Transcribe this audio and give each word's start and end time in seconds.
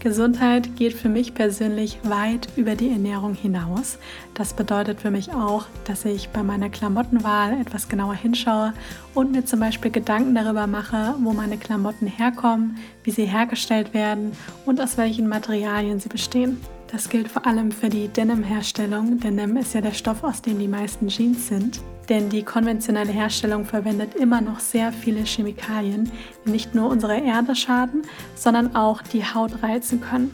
Gesundheit 0.00 0.76
geht 0.76 0.94
für 0.94 1.10
mich 1.10 1.34
persönlich 1.34 1.98
weit 2.04 2.48
über 2.56 2.74
die 2.74 2.90
Ernährung 2.90 3.34
hinaus. 3.34 3.98
Das 4.32 4.54
bedeutet 4.54 5.02
für 5.02 5.10
mich 5.10 5.30
auch, 5.34 5.66
dass 5.84 6.06
ich 6.06 6.30
bei 6.30 6.42
meiner 6.42 6.70
Klamottenwahl 6.70 7.60
etwas 7.60 7.90
genauer 7.90 8.14
hinschaue 8.14 8.72
und 9.12 9.32
mir 9.32 9.44
zum 9.44 9.60
Beispiel 9.60 9.90
Gedanken 9.90 10.34
darüber 10.34 10.66
mache, 10.66 11.14
wo 11.20 11.34
meine 11.34 11.58
Klamotten 11.58 12.06
herkommen, 12.06 12.78
wie 13.04 13.10
sie 13.10 13.26
hergestellt 13.26 13.92
werden 13.92 14.32
und 14.64 14.80
aus 14.80 14.96
welchen 14.96 15.28
Materialien 15.28 16.00
sie 16.00 16.08
bestehen. 16.08 16.56
Das 16.92 17.08
gilt 17.08 17.28
vor 17.28 17.46
allem 17.46 17.70
für 17.70 17.88
die 17.88 18.08
Denim-Herstellung. 18.08 19.20
Denim 19.20 19.56
ist 19.56 19.74
ja 19.74 19.80
der 19.80 19.92
Stoff, 19.92 20.24
aus 20.24 20.42
dem 20.42 20.58
die 20.58 20.66
meisten 20.66 21.06
Jeans 21.06 21.46
sind. 21.46 21.80
Denn 22.08 22.28
die 22.28 22.42
konventionelle 22.42 23.12
Herstellung 23.12 23.64
verwendet 23.64 24.16
immer 24.16 24.40
noch 24.40 24.58
sehr 24.58 24.90
viele 24.90 25.24
Chemikalien, 25.24 26.10
die 26.44 26.50
nicht 26.50 26.74
nur 26.74 26.90
unsere 26.90 27.20
Erde 27.20 27.54
schaden, 27.54 28.02
sondern 28.34 28.74
auch 28.74 29.02
die 29.02 29.24
Haut 29.24 29.62
reizen 29.62 30.00
können. 30.00 30.32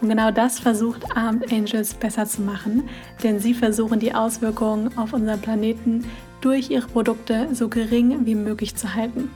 Und 0.00 0.08
genau 0.08 0.30
das 0.30 0.60
versucht 0.60 1.16
Armed 1.16 1.52
Angels 1.52 1.94
besser 1.94 2.24
zu 2.24 2.42
machen, 2.42 2.88
denn 3.24 3.40
sie 3.40 3.52
versuchen 3.52 3.98
die 3.98 4.14
Auswirkungen 4.14 4.96
auf 4.96 5.12
unseren 5.12 5.40
Planeten 5.40 6.06
durch 6.40 6.70
ihre 6.70 6.86
Produkte 6.86 7.48
so 7.52 7.68
gering 7.68 8.24
wie 8.24 8.36
möglich 8.36 8.76
zu 8.76 8.94
halten. 8.94 9.28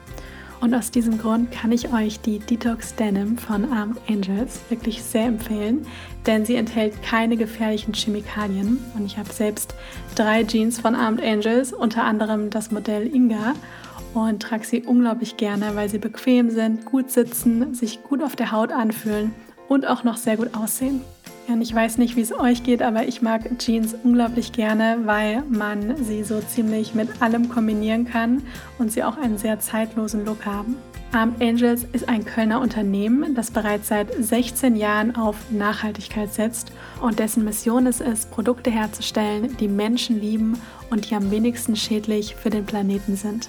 Und 0.64 0.72
aus 0.72 0.90
diesem 0.90 1.18
Grund 1.18 1.52
kann 1.52 1.72
ich 1.72 1.92
euch 1.92 2.20
die 2.20 2.38
Detox 2.38 2.94
Denim 2.94 3.36
von 3.36 3.70
Armed 3.70 3.98
Angels 4.08 4.60
wirklich 4.70 5.02
sehr 5.02 5.26
empfehlen, 5.26 5.86
denn 6.24 6.46
sie 6.46 6.54
enthält 6.54 7.02
keine 7.02 7.36
gefährlichen 7.36 7.92
Chemikalien. 7.92 8.78
Und 8.94 9.04
ich 9.04 9.18
habe 9.18 9.30
selbst 9.30 9.74
drei 10.14 10.42
Jeans 10.42 10.80
von 10.80 10.94
Armed 10.94 11.22
Angels, 11.22 11.74
unter 11.74 12.04
anderem 12.04 12.48
das 12.48 12.70
Modell 12.70 13.14
Inga, 13.14 13.52
und 14.14 14.42
trage 14.42 14.64
sie 14.64 14.82
unglaublich 14.84 15.36
gerne, 15.36 15.72
weil 15.74 15.90
sie 15.90 15.98
bequem 15.98 16.48
sind, 16.48 16.86
gut 16.86 17.10
sitzen, 17.10 17.74
sich 17.74 18.02
gut 18.02 18.22
auf 18.22 18.34
der 18.34 18.50
Haut 18.50 18.72
anfühlen 18.72 19.34
und 19.68 19.86
auch 19.86 20.02
noch 20.02 20.16
sehr 20.16 20.38
gut 20.38 20.56
aussehen. 20.56 21.02
Und 21.46 21.60
ich 21.60 21.74
weiß 21.74 21.98
nicht, 21.98 22.16
wie 22.16 22.22
es 22.22 22.32
euch 22.32 22.62
geht, 22.62 22.82
aber 22.82 23.06
ich 23.06 23.20
mag 23.20 23.58
Jeans 23.58 23.94
unglaublich 24.02 24.52
gerne, 24.52 24.98
weil 25.04 25.42
man 25.48 26.02
sie 26.02 26.24
so 26.24 26.40
ziemlich 26.40 26.94
mit 26.94 27.20
allem 27.20 27.48
kombinieren 27.48 28.06
kann 28.06 28.42
und 28.78 28.90
sie 28.90 29.04
auch 29.04 29.18
einen 29.18 29.36
sehr 29.36 29.60
zeitlosen 29.60 30.24
Look 30.24 30.46
haben. 30.46 30.76
Armed 31.12 31.40
Angels 31.40 31.86
ist 31.92 32.08
ein 32.08 32.24
Kölner 32.24 32.60
Unternehmen, 32.60 33.36
das 33.36 33.52
bereits 33.52 33.88
seit 33.88 34.12
16 34.12 34.74
Jahren 34.74 35.14
auf 35.14 35.36
Nachhaltigkeit 35.50 36.32
setzt 36.32 36.72
und 37.00 37.20
dessen 37.20 37.44
Mission 37.44 37.86
es 37.86 38.00
ist, 38.00 38.32
Produkte 38.32 38.70
herzustellen, 38.70 39.56
die 39.58 39.68
Menschen 39.68 40.20
lieben 40.20 40.58
und 40.90 41.08
die 41.08 41.14
am 41.14 41.30
wenigsten 41.30 41.76
schädlich 41.76 42.34
für 42.34 42.50
den 42.50 42.66
Planeten 42.66 43.14
sind. 43.16 43.48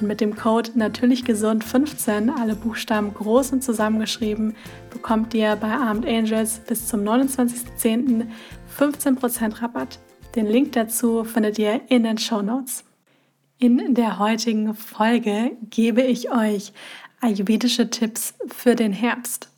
Und 0.00 0.06
mit 0.06 0.20
dem 0.20 0.34
Code 0.34 0.70
natürlich 0.74 1.24
gesund 1.24 1.62
15, 1.62 2.30
alle 2.30 2.54
Buchstaben 2.56 3.12
groß 3.12 3.52
und 3.52 3.62
zusammengeschrieben, 3.62 4.56
bekommt 4.90 5.34
ihr 5.34 5.56
bei 5.56 5.68
Armed 5.68 6.06
Angels 6.06 6.60
bis 6.60 6.86
zum 6.86 7.00
29.10. 7.00 8.26
15% 8.78 9.62
Rabatt. 9.62 9.98
Den 10.34 10.46
Link 10.46 10.72
dazu 10.72 11.24
findet 11.24 11.58
ihr 11.58 11.82
in 11.88 12.04
den 12.04 12.18
Show 12.18 12.40
Notes. 12.40 12.84
In 13.58 13.94
der 13.94 14.18
heutigen 14.18 14.74
Folge 14.74 15.52
gebe 15.68 16.02
ich 16.02 16.30
euch 16.30 16.72
ayurvedische 17.20 17.90
Tipps 17.90 18.34
für 18.46 18.74
den 18.74 18.92
Herbst. 18.92 19.50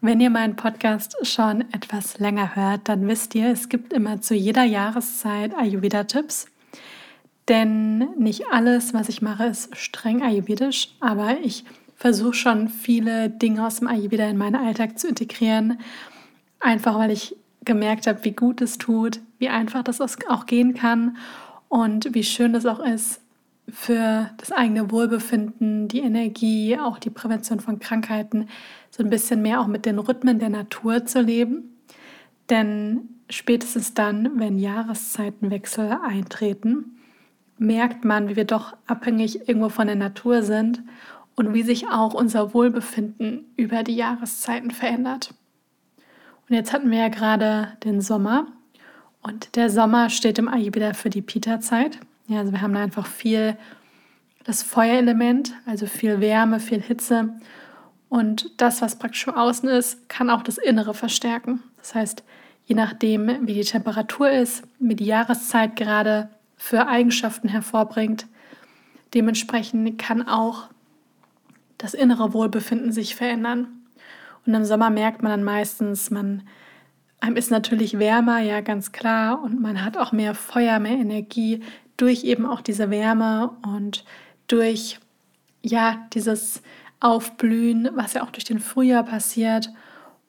Wenn 0.00 0.20
ihr 0.20 0.30
meinen 0.30 0.56
Podcast 0.56 1.16
schon 1.26 1.62
etwas 1.72 2.18
länger 2.18 2.54
hört, 2.54 2.88
dann 2.88 3.08
wisst 3.08 3.34
ihr, 3.34 3.50
es 3.50 3.68
gibt 3.68 3.92
immer 3.92 4.20
zu 4.20 4.34
jeder 4.34 4.64
Jahreszeit 4.64 5.52
Ayurveda-Tipps. 5.54 6.46
Denn 7.48 7.98
nicht 8.18 8.44
alles, 8.52 8.94
was 8.94 9.08
ich 9.08 9.22
mache, 9.22 9.46
ist 9.46 9.76
streng 9.76 10.22
ayurvedisch, 10.22 10.94
aber 11.00 11.38
ich 11.42 11.64
versuche 11.96 12.34
schon 12.34 12.68
viele 12.68 13.28
Dinge 13.28 13.66
aus 13.66 13.80
dem 13.80 13.88
Ayurveda 13.88 14.28
in 14.28 14.38
meinen 14.38 14.56
Alltag 14.56 14.98
zu 14.98 15.08
integrieren. 15.08 15.78
Einfach 16.60 16.98
weil 16.98 17.10
ich 17.10 17.36
gemerkt 17.64 18.06
habe, 18.06 18.24
wie 18.24 18.32
gut 18.32 18.60
es 18.60 18.78
tut, 18.78 19.20
wie 19.38 19.48
einfach 19.48 19.82
das 19.82 20.00
auch 20.00 20.46
gehen 20.46 20.74
kann 20.74 21.16
und 21.68 22.14
wie 22.14 22.24
schön 22.24 22.54
es 22.54 22.66
auch 22.66 22.80
ist 22.80 23.20
für 23.72 24.30
das 24.36 24.52
eigene 24.52 24.90
Wohlbefinden, 24.90 25.88
die 25.88 26.00
Energie, 26.00 26.78
auch 26.78 26.98
die 26.98 27.10
Prävention 27.10 27.60
von 27.60 27.78
Krankheiten, 27.78 28.48
so 28.90 29.02
ein 29.02 29.10
bisschen 29.10 29.42
mehr 29.42 29.60
auch 29.60 29.66
mit 29.66 29.86
den 29.86 29.98
Rhythmen 29.98 30.38
der 30.38 30.48
Natur 30.48 31.06
zu 31.06 31.20
leben. 31.20 31.76
Denn 32.48 33.08
spätestens 33.28 33.94
dann, 33.94 34.38
wenn 34.40 34.58
Jahreszeitenwechsel 34.58 35.98
eintreten, 36.02 36.96
merkt 37.60 38.06
man, 38.06 38.28
wie 38.28 38.36
wir 38.36 38.46
doch 38.46 38.74
abhängig 38.86 39.46
irgendwo 39.46 39.68
von 39.68 39.86
der 39.86 39.96
Natur 39.96 40.42
sind 40.42 40.82
und 41.36 41.52
wie 41.52 41.62
sich 41.62 41.88
auch 41.88 42.14
unser 42.14 42.54
Wohlbefinden 42.54 43.44
über 43.56 43.82
die 43.82 43.94
Jahreszeiten 43.94 44.70
verändert. 44.70 45.34
Und 46.48 46.56
jetzt 46.56 46.72
hatten 46.72 46.90
wir 46.90 46.98
ja 46.98 47.08
gerade 47.08 47.76
den 47.84 48.00
Sommer 48.00 48.46
und 49.20 49.56
der 49.56 49.68
Sommer 49.68 50.08
steht 50.08 50.38
im 50.38 50.48
Ayurveda 50.48 50.94
für 50.94 51.10
die 51.10 51.20
Pita-Zeit. 51.20 52.00
Ja, 52.28 52.38
also 52.38 52.50
wir 52.50 52.62
haben 52.62 52.72
da 52.72 52.80
einfach 52.80 53.06
viel 53.06 53.56
das 54.44 54.62
Feuerelement, 54.62 55.52
also 55.66 55.84
viel 55.86 56.20
Wärme, 56.20 56.60
viel 56.60 56.80
Hitze. 56.80 57.34
Und 58.08 58.58
das, 58.58 58.80
was 58.80 58.98
praktisch 58.98 59.26
von 59.26 59.34
außen 59.34 59.68
ist, 59.68 60.08
kann 60.08 60.30
auch 60.30 60.42
das 60.42 60.56
Innere 60.56 60.94
verstärken. 60.94 61.62
Das 61.76 61.94
heißt, 61.94 62.24
je 62.64 62.74
nachdem, 62.74 63.46
wie 63.46 63.54
die 63.54 63.64
Temperatur 63.64 64.30
ist, 64.30 64.64
wie 64.78 64.96
die 64.96 65.04
Jahreszeit 65.04 65.76
gerade 65.76 66.30
für 66.60 66.86
Eigenschaften 66.86 67.48
hervorbringt. 67.48 68.26
Dementsprechend 69.14 69.98
kann 69.98 70.28
auch 70.28 70.68
das 71.78 71.94
innere 71.94 72.34
Wohlbefinden 72.34 72.92
sich 72.92 73.16
verändern. 73.16 73.68
Und 74.46 74.52
im 74.52 74.66
Sommer 74.66 74.90
merkt 74.90 75.22
man 75.22 75.32
dann 75.32 75.42
meistens, 75.42 76.10
man 76.10 76.42
einem 77.18 77.36
ist 77.36 77.50
natürlich 77.50 77.98
wärmer, 77.98 78.40
ja 78.40 78.60
ganz 78.60 78.92
klar, 78.92 79.42
und 79.42 79.60
man 79.60 79.84
hat 79.84 79.96
auch 79.96 80.12
mehr 80.12 80.34
Feuer, 80.34 80.78
mehr 80.78 80.98
Energie 80.98 81.62
durch 81.96 82.24
eben 82.24 82.44
auch 82.44 82.60
diese 82.60 82.90
Wärme 82.90 83.52
und 83.62 84.04
durch 84.46 85.00
ja 85.62 86.06
dieses 86.12 86.62
Aufblühen, 87.00 87.88
was 87.94 88.12
ja 88.14 88.22
auch 88.22 88.30
durch 88.30 88.44
den 88.44 88.60
Frühjahr 88.60 89.04
passiert 89.04 89.70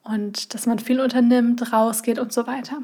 und 0.03 0.53
dass 0.53 0.65
man 0.65 0.79
viel 0.79 1.01
unternimmt, 1.01 1.73
rausgeht 1.73 2.19
und 2.19 2.31
so 2.31 2.47
weiter. 2.47 2.77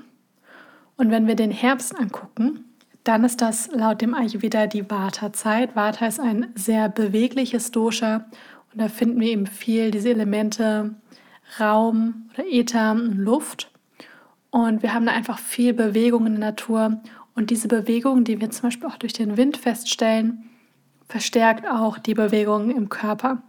Und 0.98 1.12
wenn 1.12 1.28
wir 1.28 1.36
den 1.36 1.52
Herbst 1.52 1.98
angucken, 1.98 2.66
dann 3.08 3.24
ist 3.24 3.42
das 3.42 3.70
laut 3.72 4.02
dem 4.02 4.14
Ayurveda 4.14 4.68
die 4.68 4.90
Vata-Zeit. 4.90 5.76
Vata 5.76 6.08
ist 6.08 6.20
ein 6.20 6.48
sehr 6.56 6.90
bewegliches 6.90 7.72
Dosha 7.72 8.26
und 8.72 8.82
da 8.82 8.90
finden 8.90 9.20
wir 9.20 9.30
eben 9.30 9.48
viel 9.48 9.92
diese 9.92 10.10
Elemente 10.10 10.96
Raum 11.60 12.30
oder 12.34 12.46
Äther 12.46 12.92
und 12.92 13.18
Luft. 13.18 13.72
Und 14.50 14.84
wir 14.84 14.94
haben 14.94 15.06
da 15.06 15.14
einfach 15.14 15.40
viel 15.40 15.74
Bewegung 15.74 16.26
in 16.26 16.34
der 16.34 16.52
Natur. 16.52 17.02
Und 17.36 17.50
diese 17.50 17.68
Bewegung, 17.68 18.24
die 18.24 18.42
wir 18.42 18.50
zum 18.50 18.64
Beispiel 18.64 18.90
auch 18.90 18.98
durch 18.98 19.14
den 19.14 19.38
Wind 19.38 19.56
feststellen, 19.56 20.50
verstärkt 21.08 21.66
auch 21.68 21.98
die 22.00 22.14
Bewegung 22.14 22.72
im 22.72 22.90
Körper. 22.90 23.42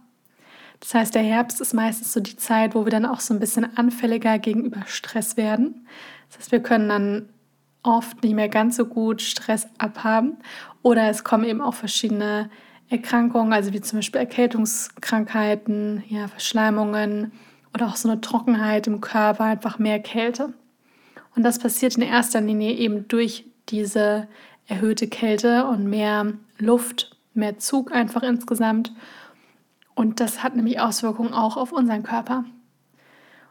Das 0.79 0.93
heißt, 0.93 1.15
der 1.15 1.23
Herbst 1.23 1.59
ist 1.59 1.73
meistens 1.73 2.13
so 2.13 2.21
die 2.21 2.37
Zeit, 2.37 2.75
wo 2.75 2.85
wir 2.85 2.91
dann 2.91 3.05
auch 3.05 3.19
so 3.19 3.33
ein 3.33 3.39
bisschen 3.39 3.77
anfälliger 3.77 4.39
gegenüber 4.39 4.83
Stress 4.85 5.35
werden. 5.35 5.85
Das 6.29 6.39
heißt, 6.39 6.51
wir 6.53 6.61
können 6.61 6.87
dann 6.87 7.29
oft 7.83 8.23
nicht 8.23 8.35
mehr 8.35 8.49
ganz 8.49 8.75
so 8.75 8.85
gut 8.85 9.21
Stress 9.21 9.67
abhaben. 9.77 10.37
Oder 10.81 11.09
es 11.09 11.23
kommen 11.23 11.43
eben 11.43 11.61
auch 11.61 11.73
verschiedene 11.73 12.49
Erkrankungen, 12.89 13.53
also 13.53 13.73
wie 13.73 13.81
zum 13.81 13.99
Beispiel 13.99 14.21
Erkältungskrankheiten, 14.21 16.03
ja, 16.07 16.27
Verschleimungen 16.27 17.31
oder 17.73 17.87
auch 17.87 17.95
so 17.95 18.09
eine 18.09 18.19
Trockenheit 18.21 18.87
im 18.87 18.99
Körper, 18.99 19.43
einfach 19.43 19.77
mehr 19.77 19.99
Kälte. 19.99 20.53
Und 21.35 21.43
das 21.43 21.59
passiert 21.59 21.95
in 21.95 22.01
erster 22.01 22.41
Linie 22.41 22.73
eben 22.73 23.07
durch 23.07 23.45
diese 23.69 24.27
erhöhte 24.67 25.07
Kälte 25.07 25.65
und 25.65 25.87
mehr 25.87 26.33
Luft, 26.57 27.15
mehr 27.33 27.59
Zug 27.59 27.91
einfach 27.91 28.23
insgesamt. 28.23 28.91
Und 29.93 30.19
das 30.19 30.43
hat 30.43 30.55
nämlich 30.55 30.79
Auswirkungen 30.79 31.33
auch 31.33 31.57
auf 31.57 31.71
unseren 31.71 32.03
Körper. 32.03 32.45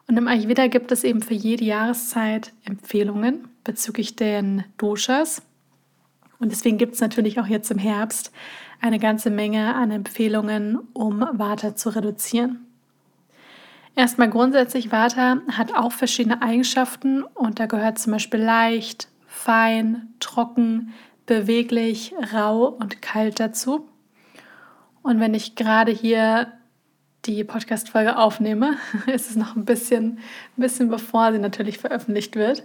Und 0.09 0.17
im 0.17 0.27
Ayurveda 0.27 0.69
gibt 0.69 0.91
es 0.91 1.05
eben 1.05 1.21
für 1.21 1.35
jede 1.35 1.65
Jahreszeit 1.65 2.53
Empfehlungen 2.65 3.49
bezüglich 3.63 4.17
den 4.17 4.65
Doshas. 4.79 5.43
Und 6.39 6.51
deswegen 6.51 6.79
gibt 6.79 6.95
es 6.95 7.01
natürlich 7.01 7.39
auch 7.39 7.47
jetzt 7.47 7.71
im 7.71 7.79
Herbst 7.79 8.33
eine 8.81 8.99
ganze 8.99 9.29
Menge 9.29 9.75
an 9.75 9.91
Empfehlungen, 9.91 10.79
um 10.95 11.21
Vata 11.33 11.77
zu 11.77 11.91
reduzieren. 11.91 12.65
Erstmal 13.97 14.31
grundsätzlich, 14.31 14.93
Vata 14.93 15.43
hat 15.51 15.75
auch 15.75 15.93
verschiedene 15.93 16.41
Eigenschaften 16.41 17.23
und 17.23 17.59
da 17.59 17.67
gehört 17.67 17.99
zum 17.99 18.13
Beispiel 18.13 18.41
leicht, 18.41 19.09
fein, 19.27 20.15
trocken, 20.21 20.95
beweglich, 21.27 22.15
rau 22.33 22.67
und 22.69 23.03
kalt 23.03 23.41
dazu. 23.41 23.89
Und 25.03 25.21
wenn 25.21 25.35
ich 25.35 25.55
gerade 25.57 25.93
hier 25.93 26.53
die 27.25 27.45
Podcast-Folge 27.45 28.17
aufnehme, 28.17 28.77
ist 29.07 29.31
es 29.31 29.37
noch 29.37 29.57
ein 29.57 29.65
bisschen, 29.65 30.19
ein 30.57 30.61
bisschen 30.61 30.89
bevor 30.89 31.33
sie 31.33 31.39
natürlich 31.39 31.79
veröffentlicht 31.79 32.37
wird. 32.37 32.63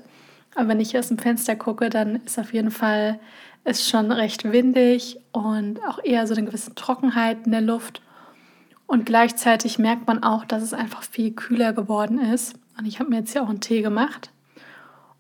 Aber 0.56 0.68
wenn 0.68 0.80
ich 0.80 0.92
hier 0.92 1.00
aus 1.00 1.08
dem 1.08 1.18
Fenster 1.18 1.56
gucke, 1.56 1.90
dann 1.90 2.18
ist 2.18 2.40
auf 2.40 2.54
jeden 2.54 2.72
Fall 2.72 3.20
es 3.64 3.88
schon 3.88 4.12
recht 4.12 4.52
windig 4.52 5.20
und 5.32 5.80
auch 5.88 6.00
eher 6.04 6.28
so 6.28 6.36
eine 6.36 6.46
gewisse 6.46 6.76
Trockenheit 6.76 7.46
in 7.46 7.52
der 7.52 7.62
Luft. 7.62 8.02
Und 8.86 9.06
gleichzeitig 9.06 9.80
merkt 9.80 10.08
man 10.08 10.22
auch, 10.22 10.46
dass 10.46 10.62
es 10.62 10.74
einfach 10.74 11.04
viel 11.04 11.32
kühler 11.32 11.74
geworden 11.74 12.20
ist. 12.20 12.56
Und 12.78 12.86
ich 12.86 13.00
habe 13.00 13.10
mir 13.10 13.18
jetzt 13.18 13.32
hier 13.32 13.44
auch 13.44 13.50
einen 13.50 13.62
Tee 13.62 13.82
gemacht. 13.82 14.32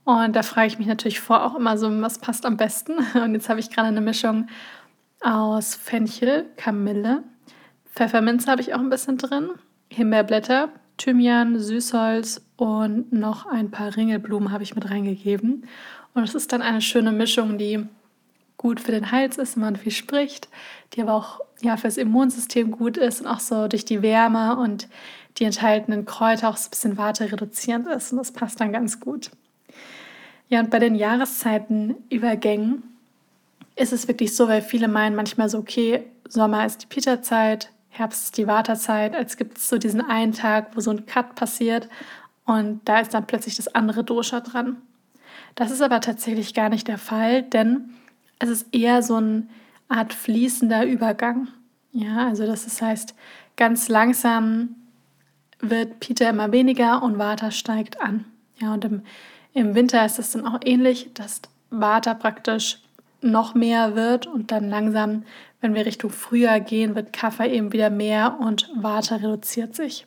Und 0.03 0.35
da 0.35 0.44
frage 0.44 0.68
ich 0.68 0.77
mich 0.77 0.88
natürlich 0.88 1.21
vor 1.21 1.45
auch 1.45 1.56
immer 1.56 1.77
so, 1.77 1.89
was 2.01 2.19
passt 2.19 2.45
am 2.45 2.57
besten. 2.57 2.94
Und 3.15 3.33
jetzt 3.33 3.50
habe 3.50 3.59
ich 3.59 3.69
gerade 3.69 3.88
eine 3.88 4.01
Mischung 4.01 4.47
aus 5.21 5.75
Fenchel, 5.75 6.45
Kamille, 6.57 7.24
Pfefferminze 7.95 8.50
habe 8.50 8.62
ich 8.62 8.74
auch 8.74 8.80
ein 8.80 8.90
bisschen 8.90 9.18
drin, 9.18 9.50
Himbeerblätter, 9.90 10.69
Thymian, 10.98 11.60
Süßholz 11.60 12.42
und 12.57 13.12
noch 13.12 13.45
ein 13.45 13.72
paar 13.72 13.95
Ringelblumen 13.95 14.51
habe 14.51 14.63
ich 14.63 14.75
mit 14.75 14.90
reingegeben. 14.90 15.68
Und 16.13 16.24
es 16.24 16.36
ist 16.36 16.51
dann 16.54 16.62
eine 16.62 16.81
schöne 16.81 17.12
Mischung, 17.12 17.57
die 17.57 17.86
gut 18.57 18.80
für 18.80 18.92
den 18.92 19.12
Hals 19.12 19.38
ist, 19.38 19.56
wenn 19.56 19.63
man 19.63 19.75
viel 19.75 19.92
spricht, 19.92 20.48
die 20.94 21.01
aber 21.01 21.13
auch 21.13 21.42
ja, 21.62 21.78
fürs 21.78 21.98
Immunsystem 21.98 22.72
gut 22.72 22.98
ist 22.98 23.22
und 23.22 23.28
auch 23.28 23.40
so 23.40 23.68
durch 23.68 23.86
die 23.86 24.01
Wärme 24.01 24.57
und 24.57 24.88
die 25.38 25.45
enthaltenen 25.45 26.06
Kräuter 26.06 26.50
auch 26.50 26.57
so 26.57 26.68
ein 26.68 26.72
bisschen 26.72 26.98
Warte 26.98 27.31
reduzierend 27.31 27.88
ist. 27.88 28.12
Und 28.12 28.19
das 28.19 28.31
passt 28.31 28.60
dann 28.62 28.72
ganz 28.72 29.00
gut. 29.00 29.31
Ja, 30.50 30.60
und 30.60 30.69
bei 30.69 30.80
den 30.80 30.95
Jahreszeitenübergängen 30.95 32.84
ist 33.75 33.94
es 33.94 34.07
wirklich 34.07 34.36
so, 34.36 34.48
weil 34.48 34.62
viele 34.62 34.88
meinen 34.88 35.16
manchmal 35.16 35.50
so, 35.50 35.57
okay, 35.57 36.06
Sommer 36.30 36.66
ist 36.66 36.84
die 36.84 36.88
Peterzeit, 36.88 37.73
Herbst 37.95 38.24
ist 38.25 38.38
die 38.38 38.48
Wartezeit, 38.48 39.16
als 39.16 39.38
gibt 39.38 39.60
es 39.60 39.69
so 39.69 39.78
diesen 39.78 40.01
einen 40.01 40.34
Tag, 40.34 40.75
wo 40.75 40.81
so 40.81 40.90
ein 40.90 41.06
Cut 41.06 41.36
passiert 41.36 41.88
und 42.45 42.81
da 42.86 43.00
ist 43.00 43.13
dann 43.13 43.28
plötzlich 43.28 43.56
das 43.56 43.74
andere 43.75 44.04
Dosha 44.04 44.40
dran. 44.40 44.78
Das 45.54 45.69
ist 45.69 45.81
aber 45.81 46.01
tatsächlich 46.01 46.56
gar 46.56 46.69
nicht 46.69 46.88
der 46.88 46.98
Fall, 46.98 47.44
denn 47.44 47.92
es 48.40 48.50
ist 48.50 48.74
eher 48.74 49.04
so 49.04 49.18
eine 49.18 49.48
Art 49.90 50.12
fließender 50.12 50.88
Übergang. 50.88 51.50
Ja, 51.92 52.28
also 52.28 52.48
das 52.48 52.81
heißt, 52.81 53.13
ganz 53.57 53.90
langsam 53.90 54.75
wird 55.60 56.00
Peter 56.00 56.31
immer 56.31 56.51
weniger 56.51 57.04
und 57.04 57.19
Vata 57.19 57.51
steigt 57.51 58.01
an. 58.01 58.25
Ja, 58.60 58.74
und 58.74 58.86
im, 58.86 59.04
im 59.54 59.75
Winter 59.75 60.04
ist 60.04 60.18
es 60.18 60.31
dann 60.31 60.48
auch 60.48 60.60
ähnlich, 60.66 61.12
dass 61.13 61.42
Vata 61.69 62.16
praktisch 62.16 62.80
noch 63.22 63.54
mehr 63.56 63.95
wird 63.95 64.28
und 64.28 64.51
dann 64.51 64.69
langsam, 64.69 65.24
wenn 65.63 65.75
wir 65.75 65.86
Richtung 65.86 66.12
Frühjahr 66.12 66.60
gehen, 66.60 66.94
wird 66.94 67.13
Kaffer 67.13 67.48
eben 67.48 67.71
wieder 67.71 67.89
mehr 67.89 68.38
und 68.42 68.69
Vata 68.75 69.15
reduziert 69.15 69.74
sich. 69.74 70.06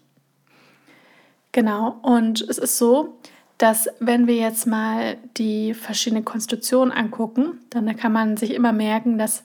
Genau, 1.50 1.98
und 2.02 2.42
es 2.42 2.58
ist 2.58 2.76
so, 2.76 3.18
dass 3.56 3.88
wenn 3.98 4.26
wir 4.26 4.36
jetzt 4.36 4.66
mal 4.66 5.16
die 5.38 5.72
verschiedenen 5.72 6.26
Konstitutionen 6.26 6.92
angucken, 6.92 7.58
dann 7.70 7.96
kann 7.96 8.12
man 8.12 8.36
sich 8.36 8.52
immer 8.52 8.72
merken, 8.72 9.16
dass 9.16 9.44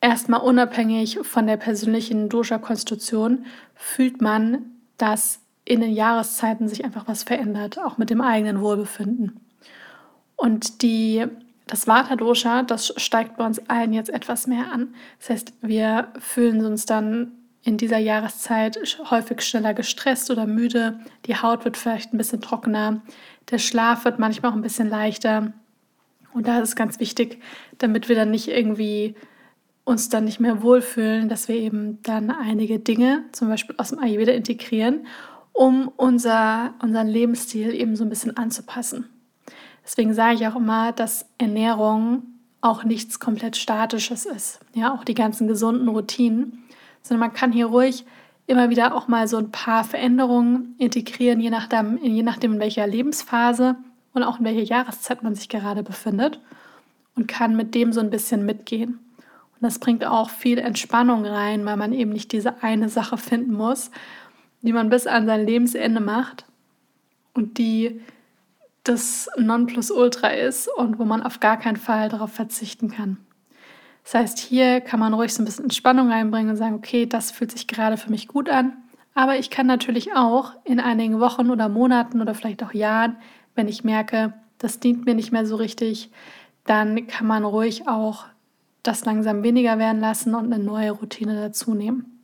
erstmal 0.00 0.40
unabhängig 0.40 1.18
von 1.22 1.48
der 1.48 1.56
persönlichen 1.56 2.28
Dosha-Konstitution 2.28 3.46
fühlt 3.74 4.22
man, 4.22 4.66
dass 4.98 5.40
in 5.64 5.80
den 5.80 5.92
Jahreszeiten 5.92 6.68
sich 6.68 6.84
einfach 6.84 7.08
was 7.08 7.24
verändert, 7.24 7.80
auch 7.80 7.98
mit 7.98 8.08
dem 8.08 8.20
eigenen 8.20 8.60
Wohlbefinden. 8.60 9.40
Und 10.36 10.82
die 10.82 11.26
das 11.70 11.86
Vata-Dosha, 11.86 12.64
das 12.64 12.92
steigt 12.96 13.36
bei 13.36 13.46
uns 13.46 13.60
allen 13.68 13.92
jetzt 13.92 14.10
etwas 14.10 14.48
mehr 14.48 14.72
an. 14.72 14.92
Das 15.20 15.30
heißt, 15.30 15.52
wir 15.62 16.08
fühlen 16.18 16.64
uns 16.66 16.84
dann 16.84 17.32
in 17.62 17.76
dieser 17.76 17.98
Jahreszeit 17.98 18.78
häufig 19.10 19.42
schneller 19.42 19.72
gestresst 19.72 20.30
oder 20.32 20.46
müde. 20.46 20.98
Die 21.26 21.36
Haut 21.36 21.64
wird 21.64 21.76
vielleicht 21.76 22.12
ein 22.12 22.18
bisschen 22.18 22.40
trockener. 22.40 23.02
Der 23.50 23.58
Schlaf 23.58 24.04
wird 24.04 24.18
manchmal 24.18 24.50
auch 24.50 24.56
ein 24.56 24.62
bisschen 24.62 24.88
leichter. 24.88 25.52
Und 26.32 26.48
da 26.48 26.58
ist 26.58 26.70
es 26.70 26.76
ganz 26.76 26.98
wichtig, 26.98 27.40
damit 27.78 28.08
wir 28.08 28.16
dann 28.16 28.32
nicht 28.32 28.48
irgendwie 28.48 29.14
uns 29.84 30.08
dann 30.08 30.24
nicht 30.24 30.40
mehr 30.40 30.62
wohlfühlen, 30.62 31.28
dass 31.28 31.46
wir 31.46 31.56
eben 31.56 32.02
dann 32.02 32.30
einige 32.30 32.80
Dinge, 32.80 33.24
zum 33.30 33.48
Beispiel 33.48 33.76
aus 33.78 33.90
dem 33.90 34.00
Ayurveda, 34.00 34.32
integrieren, 34.32 35.06
um 35.52 35.88
unser, 35.96 36.74
unseren 36.82 37.06
Lebensstil 37.06 37.72
eben 37.74 37.94
so 37.94 38.04
ein 38.04 38.10
bisschen 38.10 38.36
anzupassen. 38.36 39.08
Deswegen 39.84 40.14
sage 40.14 40.34
ich 40.36 40.46
auch 40.46 40.56
immer, 40.56 40.92
dass 40.92 41.26
Ernährung 41.38 42.22
auch 42.60 42.84
nichts 42.84 43.18
komplett 43.18 43.56
Statisches 43.56 44.26
ist. 44.26 44.60
Ja, 44.74 44.94
auch 44.94 45.04
die 45.04 45.14
ganzen 45.14 45.48
gesunden 45.48 45.88
Routinen. 45.88 46.64
Sondern 47.02 47.28
man 47.28 47.32
kann 47.32 47.52
hier 47.52 47.66
ruhig 47.66 48.04
immer 48.46 48.68
wieder 48.68 48.94
auch 48.94 49.08
mal 49.08 49.28
so 49.28 49.38
ein 49.38 49.52
paar 49.52 49.84
Veränderungen 49.84 50.74
integrieren, 50.78 51.40
je 51.40 51.50
nachdem, 51.50 51.98
je 52.02 52.22
nachdem 52.22 52.54
in 52.54 52.60
welcher 52.60 52.86
Lebensphase 52.86 53.76
und 54.12 54.22
auch 54.22 54.40
in 54.40 54.44
welcher 54.44 54.62
Jahreszeit 54.62 55.22
man 55.22 55.34
sich 55.34 55.48
gerade 55.48 55.82
befindet 55.82 56.40
und 57.14 57.28
kann 57.28 57.56
mit 57.56 57.74
dem 57.74 57.92
so 57.92 58.00
ein 58.00 58.10
bisschen 58.10 58.44
mitgehen. 58.44 58.98
Und 59.18 59.62
das 59.62 59.78
bringt 59.78 60.04
auch 60.04 60.30
viel 60.30 60.58
Entspannung 60.58 61.24
rein, 61.24 61.64
weil 61.64 61.76
man 61.76 61.92
eben 61.92 62.10
nicht 62.10 62.32
diese 62.32 62.62
eine 62.62 62.88
Sache 62.88 63.16
finden 63.16 63.52
muss, 63.52 63.90
die 64.62 64.72
man 64.72 64.90
bis 64.90 65.06
an 65.06 65.26
sein 65.26 65.46
Lebensende 65.46 66.00
macht 66.00 66.44
und 67.34 67.58
die 67.58 68.00
das 68.84 69.28
Nonplusultra 69.36 70.28
ist 70.28 70.68
und 70.68 70.98
wo 70.98 71.04
man 71.04 71.22
auf 71.22 71.40
gar 71.40 71.58
keinen 71.58 71.76
Fall 71.76 72.08
darauf 72.08 72.32
verzichten 72.32 72.90
kann. 72.90 73.18
Das 74.04 74.14
heißt, 74.14 74.38
hier 74.38 74.80
kann 74.80 75.00
man 75.00 75.14
ruhig 75.14 75.32
so 75.34 75.42
ein 75.42 75.44
bisschen 75.44 75.64
Entspannung 75.64 76.10
reinbringen 76.10 76.50
und 76.50 76.56
sagen, 76.56 76.74
okay, 76.74 77.06
das 77.06 77.30
fühlt 77.30 77.52
sich 77.52 77.66
gerade 77.66 77.96
für 77.96 78.10
mich 78.10 78.28
gut 78.28 78.48
an. 78.48 78.72
Aber 79.14 79.38
ich 79.38 79.50
kann 79.50 79.66
natürlich 79.66 80.14
auch 80.14 80.54
in 80.64 80.80
einigen 80.80 81.20
Wochen 81.20 81.50
oder 81.50 81.68
Monaten 81.68 82.20
oder 82.20 82.34
vielleicht 82.34 82.62
auch 82.62 82.72
Jahren, 82.72 83.16
wenn 83.54 83.68
ich 83.68 83.84
merke, 83.84 84.32
das 84.58 84.80
dient 84.80 85.04
mir 85.04 85.14
nicht 85.14 85.32
mehr 85.32 85.46
so 85.46 85.56
richtig, 85.56 86.10
dann 86.64 87.06
kann 87.06 87.26
man 87.26 87.44
ruhig 87.44 87.88
auch 87.88 88.26
das 88.82 89.04
langsam 89.04 89.42
weniger 89.42 89.78
werden 89.78 90.00
lassen 90.00 90.34
und 90.34 90.52
eine 90.52 90.62
neue 90.62 90.92
Routine 90.92 91.34
dazu 91.34 91.74
nehmen. 91.74 92.20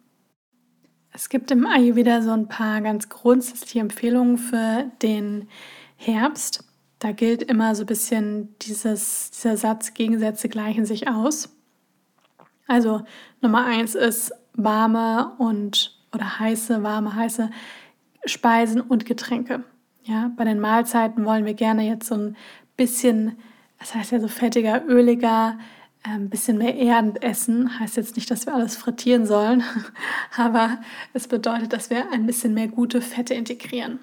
Es 1.12 1.28
gibt 1.28 1.50
im 1.50 1.66
Ayurveda 1.66 2.22
so 2.22 2.30
ein 2.30 2.48
paar 2.48 2.80
ganz 2.80 3.08
grundsätzliche 3.08 3.80
Empfehlungen 3.80 4.38
für 4.38 4.84
den 5.02 5.48
Herbst. 5.96 6.64
Da 6.98 7.12
gilt 7.12 7.42
immer 7.42 7.74
so 7.74 7.82
ein 7.82 7.86
bisschen 7.86 8.54
dieses, 8.60 9.30
dieser 9.30 9.56
Satz, 9.56 9.94
Gegensätze 9.94 10.48
gleichen 10.48 10.86
sich 10.86 11.08
aus. 11.08 11.50
Also 12.66 13.02
Nummer 13.40 13.64
eins 13.66 13.94
ist 13.94 14.32
warme 14.54 15.34
und 15.38 15.96
oder 16.12 16.38
heiße, 16.38 16.82
warme, 16.82 17.14
heiße 17.14 17.50
Speisen 18.24 18.80
und 18.80 19.04
Getränke. 19.04 19.64
Ja, 20.04 20.30
bei 20.36 20.44
den 20.44 20.60
Mahlzeiten 20.60 21.24
wollen 21.24 21.44
wir 21.44 21.54
gerne 21.54 21.86
jetzt 21.86 22.08
so 22.08 22.14
ein 22.14 22.36
bisschen, 22.76 23.38
das 23.78 23.94
heißt 23.94 24.12
ja 24.12 24.20
so 24.20 24.28
fettiger, 24.28 24.84
öliger, 24.86 25.58
ein 26.02 26.22
ähm, 26.22 26.30
bisschen 26.30 26.58
mehr 26.58 26.76
erdend 26.76 27.22
essen. 27.22 27.78
Heißt 27.80 27.96
jetzt 27.96 28.16
nicht, 28.16 28.30
dass 28.30 28.46
wir 28.46 28.54
alles 28.54 28.76
frittieren 28.76 29.26
sollen, 29.26 29.64
aber 30.36 30.78
es 31.12 31.28
bedeutet, 31.28 31.72
dass 31.72 31.90
wir 31.90 32.10
ein 32.12 32.26
bisschen 32.26 32.54
mehr 32.54 32.68
gute 32.68 33.00
Fette 33.00 33.34
integrieren. 33.34 33.98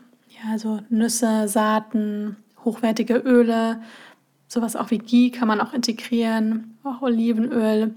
Also 0.49 0.81
Nüsse, 0.89 1.47
Saaten, 1.47 2.37
hochwertige 2.65 3.15
Öle, 3.15 3.81
sowas 4.47 4.75
auch 4.75 4.91
wie 4.91 4.97
Ghee 4.99 5.29
kann 5.29 5.47
man 5.47 5.61
auch 5.61 5.73
integrieren, 5.73 6.77
auch 6.83 7.01
Olivenöl. 7.01 7.95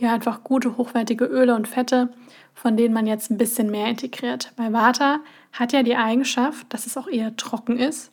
Ja, 0.00 0.12
einfach 0.12 0.44
gute, 0.44 0.76
hochwertige 0.76 1.24
Öle 1.24 1.54
und 1.54 1.68
Fette, 1.68 2.10
von 2.54 2.76
denen 2.76 2.92
man 2.92 3.06
jetzt 3.06 3.30
ein 3.30 3.38
bisschen 3.38 3.70
mehr 3.70 3.88
integriert. 3.88 4.52
Bei 4.56 4.72
Vata 4.72 5.20
hat 5.52 5.72
ja 5.72 5.82
die 5.82 5.96
Eigenschaft, 5.96 6.66
dass 6.72 6.86
es 6.86 6.96
auch 6.96 7.08
eher 7.08 7.34
trocken 7.36 7.78
ist. 7.78 8.10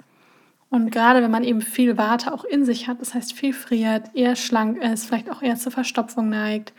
Und 0.69 0.89
gerade 0.89 1.21
wenn 1.21 1.29
man 1.29 1.43
eben 1.43 1.61
viel 1.61 1.97
Vata 1.97 2.33
auch 2.33 2.45
in 2.45 2.65
sich 2.65 2.87
hat, 2.87 3.01
das 3.01 3.13
heißt 3.13 3.33
viel 3.33 3.53
friert, 3.53 4.15
eher 4.15 4.35
schlank 4.35 4.81
ist, 4.81 5.05
vielleicht 5.05 5.29
auch 5.29 5.41
eher 5.41 5.55
zur 5.55 5.71
Verstopfung 5.71 6.29
neigt, 6.29 6.73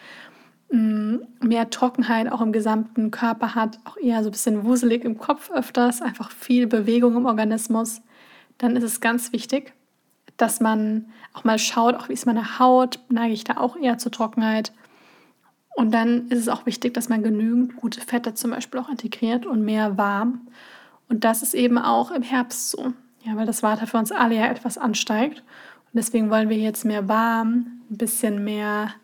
mehr 0.75 1.71
Trockenheit 1.71 2.31
auch 2.31 2.41
im 2.41 2.53
gesamten 2.53 3.11
Körper 3.11 3.55
hat, 3.55 3.79
auch 3.85 3.97
eher 3.97 4.23
so 4.23 4.29
ein 4.29 4.33
bisschen 4.33 4.65
wuselig 4.65 5.05
im 5.05 5.19
Kopf 5.19 5.51
öfters, 5.51 6.03
einfach 6.03 6.31
viel 6.31 6.67
Bewegung 6.67 7.17
im 7.17 7.27
Organismus, 7.27 8.03
dann 8.59 8.77
ist 8.77 8.85
es 8.85 9.01
ganz 9.01 9.33
wichtig, 9.33 9.73
dass 10.37 10.61
man 10.61 11.07
auch 11.33 11.45
mal 11.45 11.59
schaut, 11.59 11.95
auch 11.95 12.09
wie 12.09 12.13
ist 12.13 12.27
meine 12.27 12.59
Haut, 12.59 12.99
neige 13.09 13.35
ich 13.35 13.45
da 13.45 13.57
auch 13.57 13.77
eher 13.77 13.99
zur 13.99 14.13
Trockenheit. 14.13 14.73
Und 15.77 15.93
dann 15.93 16.29
ist 16.29 16.39
es 16.39 16.49
auch 16.49 16.67
wichtig, 16.67 16.95
dass 16.95 17.09
man 17.09 17.23
genügend 17.23 17.77
gute 17.77 18.01
Fette 18.01 18.35
zum 18.35 18.53
Beispiel 18.53 18.81
auch 18.81 18.89
integriert 18.89 19.47
und 19.47 19.65
mehr 19.65 19.99
warm. 19.99 20.47
Und 21.09 21.25
das 21.25 21.43
ist 21.43 21.55
eben 21.55 21.79
auch 21.79 22.11
im 22.11 22.23
Herbst 22.23 22.71
so. 22.71 22.93
Ja, 23.23 23.37
weil 23.37 23.47
das 23.47 23.63
Water 23.63 23.87
für 23.87 23.99
uns 23.99 24.13
alle 24.13 24.37
ja 24.37 24.47
etwas 24.47 24.79
ansteigt. 24.79 25.39
Und 25.39 25.95
deswegen 25.95 26.31
wollen 26.31 26.49
wir 26.49 26.59
jetzt 26.59 26.85
mehr 26.85 27.09
warm, 27.09 27.81
ein 27.91 27.97
bisschen 27.97 28.45
mehr, 28.45 28.95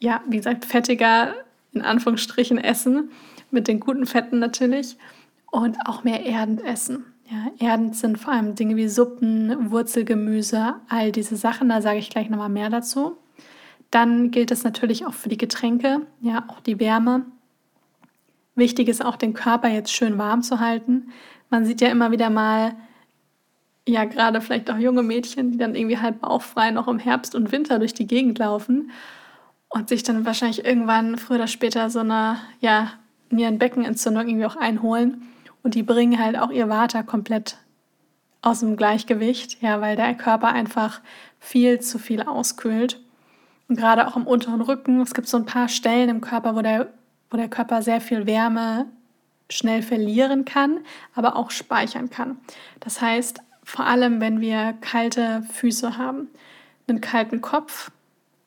ja, 0.00 0.22
wie 0.28 0.36
gesagt, 0.36 0.64
fettiger 0.64 1.34
in 1.72 1.82
Anführungsstrichen 1.82 2.58
essen, 2.58 3.10
mit 3.50 3.68
den 3.68 3.80
guten 3.80 4.06
Fetten 4.06 4.38
natürlich 4.38 4.96
und 5.50 5.76
auch 5.86 6.04
mehr 6.04 6.24
erdend 6.24 6.64
essen. 6.64 7.04
Ja, 7.30 7.50
erdend 7.58 7.96
sind 7.96 8.18
vor 8.18 8.32
allem 8.32 8.54
Dinge 8.54 8.76
wie 8.76 8.88
Suppen, 8.88 9.70
Wurzelgemüse, 9.70 10.76
all 10.88 11.12
diese 11.12 11.36
Sachen. 11.36 11.68
Da 11.68 11.82
sage 11.82 11.98
ich 11.98 12.10
gleich 12.10 12.30
nochmal 12.30 12.48
mehr 12.48 12.70
dazu. 12.70 13.16
Dann 13.90 14.30
gilt 14.30 14.50
es 14.50 14.64
natürlich 14.64 15.06
auch 15.06 15.14
für 15.14 15.28
die 15.28 15.36
Getränke, 15.36 16.02
ja, 16.20 16.44
auch 16.48 16.60
die 16.60 16.78
Wärme. 16.78 17.26
Wichtig 18.54 18.88
ist 18.88 19.04
auch, 19.04 19.16
den 19.16 19.34
Körper 19.34 19.68
jetzt 19.68 19.92
schön 19.92 20.18
warm 20.18 20.42
zu 20.42 20.60
halten. 20.60 21.08
Man 21.50 21.64
sieht 21.64 21.80
ja 21.80 21.88
immer 21.88 22.10
wieder 22.10 22.30
mal, 22.30 22.74
ja, 23.88 24.04
gerade 24.04 24.40
vielleicht 24.40 24.70
auch 24.70 24.78
junge 24.78 25.02
Mädchen, 25.02 25.52
die 25.52 25.58
dann 25.58 25.74
irgendwie 25.74 25.98
halb 25.98 26.20
bauchfrei 26.20 26.70
noch 26.70 26.88
im 26.88 26.98
Herbst 26.98 27.34
und 27.34 27.52
Winter 27.52 27.78
durch 27.78 27.94
die 27.94 28.06
Gegend 28.06 28.38
laufen 28.38 28.90
und 29.68 29.88
sich 29.88 30.02
dann 30.02 30.24
wahrscheinlich 30.24 30.64
irgendwann 30.64 31.18
früher 31.18 31.36
oder 31.36 31.46
später 31.46 31.90
so 31.90 32.00
eine, 32.00 32.38
ja, 32.60 32.92
Nierenbeckenentzündung 33.30 34.28
irgendwie 34.28 34.46
auch 34.46 34.56
einholen. 34.56 35.22
Und 35.62 35.74
die 35.74 35.82
bringen 35.82 36.22
halt 36.22 36.38
auch 36.38 36.50
ihr 36.50 36.68
Water 36.68 37.02
komplett 37.02 37.58
aus 38.42 38.60
dem 38.60 38.76
Gleichgewicht, 38.76 39.60
ja, 39.62 39.80
weil 39.80 39.96
der 39.96 40.14
Körper 40.14 40.48
einfach 40.48 41.00
viel 41.40 41.80
zu 41.80 41.98
viel 41.98 42.22
auskühlt. 42.22 43.00
Und 43.68 43.76
gerade 43.76 44.06
auch 44.06 44.16
im 44.16 44.26
unteren 44.26 44.60
Rücken, 44.60 45.00
es 45.00 45.14
gibt 45.14 45.26
so 45.26 45.36
ein 45.36 45.46
paar 45.46 45.68
Stellen 45.68 46.08
im 46.08 46.20
Körper, 46.20 46.54
wo 46.54 46.62
der, 46.62 46.92
wo 47.30 47.36
der 47.36 47.48
Körper 47.48 47.82
sehr 47.82 48.00
viel 48.00 48.26
Wärme 48.26 48.86
schnell 49.50 49.82
verlieren 49.82 50.44
kann, 50.44 50.80
aber 51.14 51.36
auch 51.36 51.50
speichern 51.50 52.10
kann. 52.10 52.38
Das 52.80 53.00
heißt, 53.00 53.40
vor 53.64 53.84
allem 53.84 54.20
wenn 54.20 54.40
wir 54.40 54.74
kalte 54.80 55.42
Füße 55.52 55.98
haben, 55.98 56.28
einen 56.86 57.00
kalten 57.00 57.40
Kopf 57.40 57.90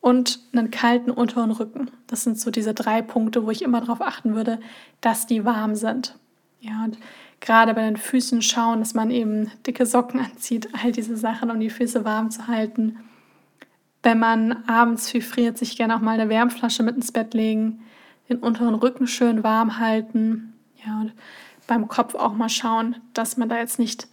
und 0.01 0.39
einen 0.53 0.71
kalten 0.71 1.11
unteren 1.11 1.51
Rücken. 1.51 1.91
Das 2.07 2.23
sind 2.23 2.39
so 2.39 2.51
diese 2.51 2.73
drei 2.73 3.01
Punkte, 3.01 3.45
wo 3.45 3.51
ich 3.51 3.61
immer 3.61 3.81
darauf 3.81 4.01
achten 4.01 4.35
würde, 4.35 4.59
dass 5.01 5.27
die 5.27 5.45
warm 5.45 5.75
sind. 5.75 6.15
Ja, 6.61 6.83
und 6.83 6.97
gerade 7.39 7.73
bei 7.73 7.81
den 7.81 7.97
Füßen 7.97 8.41
schauen, 8.41 8.79
dass 8.79 8.93
man 8.93 9.11
eben 9.11 9.51
dicke 9.65 9.85
Socken 9.85 10.19
anzieht, 10.19 10.69
all 10.81 10.91
diese 10.91 11.17
Sachen, 11.17 11.51
um 11.51 11.59
die 11.59 11.69
Füße 11.69 12.05
warm 12.05 12.31
zu 12.31 12.47
halten 12.47 12.97
wenn 14.03 14.19
man 14.19 14.63
abends 14.67 15.09
viel 15.09 15.21
friert, 15.21 15.57
sich 15.57 15.75
gerne 15.77 15.95
auch 15.95 16.01
mal 16.01 16.19
eine 16.19 16.29
Wärmflasche 16.29 16.83
mit 16.83 16.95
ins 16.95 17.11
Bett 17.11 17.33
legen, 17.33 17.81
den 18.29 18.37
unteren 18.37 18.75
Rücken 18.75 19.07
schön 19.07 19.43
warm 19.43 19.79
halten. 19.79 20.53
Ja, 20.85 21.01
und 21.01 21.13
beim 21.67 21.87
Kopf 21.87 22.15
auch 22.15 22.33
mal 22.33 22.49
schauen, 22.49 22.95
dass 23.13 23.37
man 23.37 23.49
da 23.49 23.57
jetzt 23.57 23.79
nicht 23.79 24.07